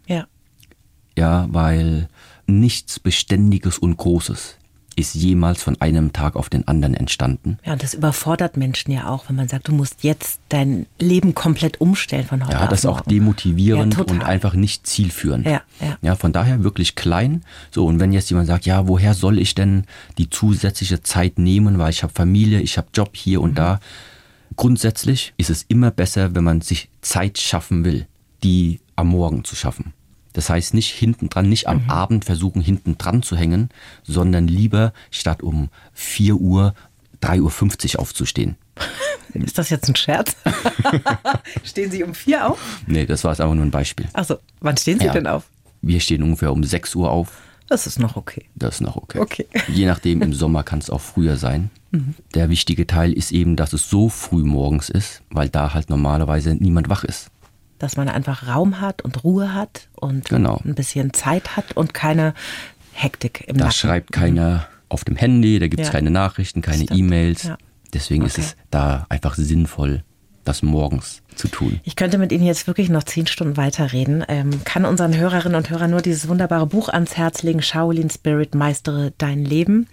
[0.08, 0.28] Ja.
[1.16, 2.10] Ja, weil
[2.48, 4.58] nichts Beständiges und Großes
[4.98, 7.60] ist jemals von einem Tag auf den anderen entstanden.
[7.64, 11.36] Ja, und das überfordert Menschen ja auch, wenn man sagt, du musst jetzt dein Leben
[11.36, 15.46] komplett umstellen von heute Ja, das ist auch demotivierend ja, und einfach nicht zielführend.
[15.46, 15.98] Ja, ja.
[16.02, 17.44] ja, von daher wirklich klein.
[17.70, 19.86] So, und wenn jetzt jemand sagt, ja, woher soll ich denn
[20.18, 23.56] die zusätzliche Zeit nehmen, weil ich habe Familie, ich habe Job hier und mhm.
[23.56, 23.80] da.
[24.56, 28.08] Grundsätzlich ist es immer besser, wenn man sich Zeit schaffen will,
[28.44, 29.94] die am Morgen zu schaffen.
[30.38, 31.90] Das heißt nicht hinten dran, nicht am mhm.
[31.90, 33.70] Abend versuchen hinten dran zu hängen,
[34.04, 36.76] sondern lieber statt um 4 Uhr
[37.24, 38.56] 3.50 Uhr aufzustehen.
[39.34, 40.36] Ist das jetzt ein Scherz?
[41.64, 42.60] stehen Sie um 4 auf?
[42.86, 44.10] Nee, das war es einfach nur ein Beispiel.
[44.14, 45.12] Also, wann stehen Sie ja.
[45.12, 45.46] denn auf?
[45.82, 47.42] Wir stehen ungefähr um 6 Uhr auf.
[47.68, 48.46] Das ist noch okay.
[48.54, 49.18] Das ist noch okay.
[49.18, 49.48] okay.
[49.68, 51.72] Je nachdem, im Sommer kann es auch früher sein.
[51.90, 52.14] Mhm.
[52.36, 56.54] Der wichtige Teil ist eben, dass es so früh morgens ist, weil da halt normalerweise
[56.54, 57.32] niemand wach ist
[57.80, 60.62] dass man einfach Raum hat und Ruhe hat und genau.
[60.66, 62.34] ein bisschen Zeit hat und keine
[62.94, 63.74] Hektik im Da Nacken.
[63.74, 65.92] schreibt keiner auf dem Handy, da gibt es ja.
[65.92, 67.44] keine Nachrichten, keine E-Mails.
[67.44, 67.58] Ja.
[67.94, 68.32] Deswegen okay.
[68.32, 70.04] ist es da einfach sinnvoll,
[70.44, 71.80] das morgens zu tun.
[71.84, 74.24] Ich könnte mit Ihnen jetzt wirklich noch zehn Stunden weiterreden.
[74.28, 78.56] Ähm, kann unseren Hörerinnen und Hörern nur dieses wunderbare Buch ans Herz legen, Shaolin Spirit,
[78.56, 79.88] meistere dein Leben.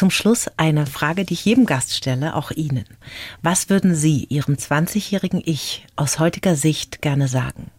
[0.00, 2.86] Zum Schluss eine Frage, die ich jedem Gast stelle, auch Ihnen.
[3.42, 7.70] Was würden Sie Ihrem 20-jährigen Ich aus heutiger Sicht gerne sagen?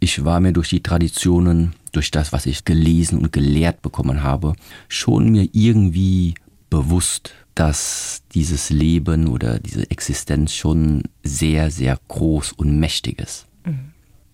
[0.00, 4.54] Ich war mir durch die Traditionen, durch das, was ich gelesen und gelehrt bekommen habe,
[4.88, 6.34] schon mir irgendwie
[6.70, 13.46] bewusst, dass dieses Leben oder diese Existenz schon sehr, sehr groß und mächtig ist.
[13.64, 13.92] Mhm.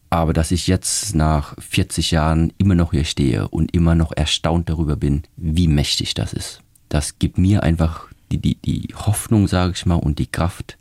[0.09, 4.71] Aber dass ich jetzt nach 40 Jahren immer noch hier stehe und immer noch erstaunt
[4.71, 9.73] darüber bin, wie mächtig das ist das gibt mir einfach die, die, die Hoffnung, sage
[9.77, 10.79] ich mal, und die Kraft,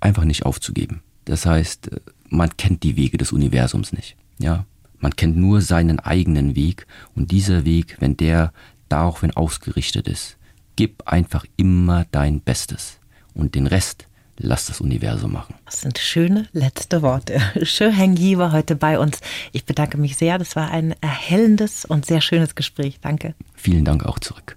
[0.00, 1.02] einfach nicht aufzugeben.
[1.24, 4.16] Das heißt, äh, man kennt die Wege des Universums nicht.
[4.38, 4.64] Ja,
[4.98, 8.52] man kennt nur seinen eigenen Weg und dieser Weg, wenn der
[8.88, 10.36] daraufhin ausgerichtet ist,
[10.76, 12.98] gib einfach immer dein Bestes
[13.34, 14.06] und den Rest
[14.38, 15.54] lass das Universum machen.
[15.64, 17.40] Das sind schöne letzte Worte.
[17.62, 19.20] Schön Yi war heute bei uns.
[19.52, 20.38] Ich bedanke mich sehr.
[20.38, 22.98] Das war ein erhellendes und sehr schönes Gespräch.
[23.00, 23.34] Danke.
[23.54, 24.56] Vielen Dank auch zurück.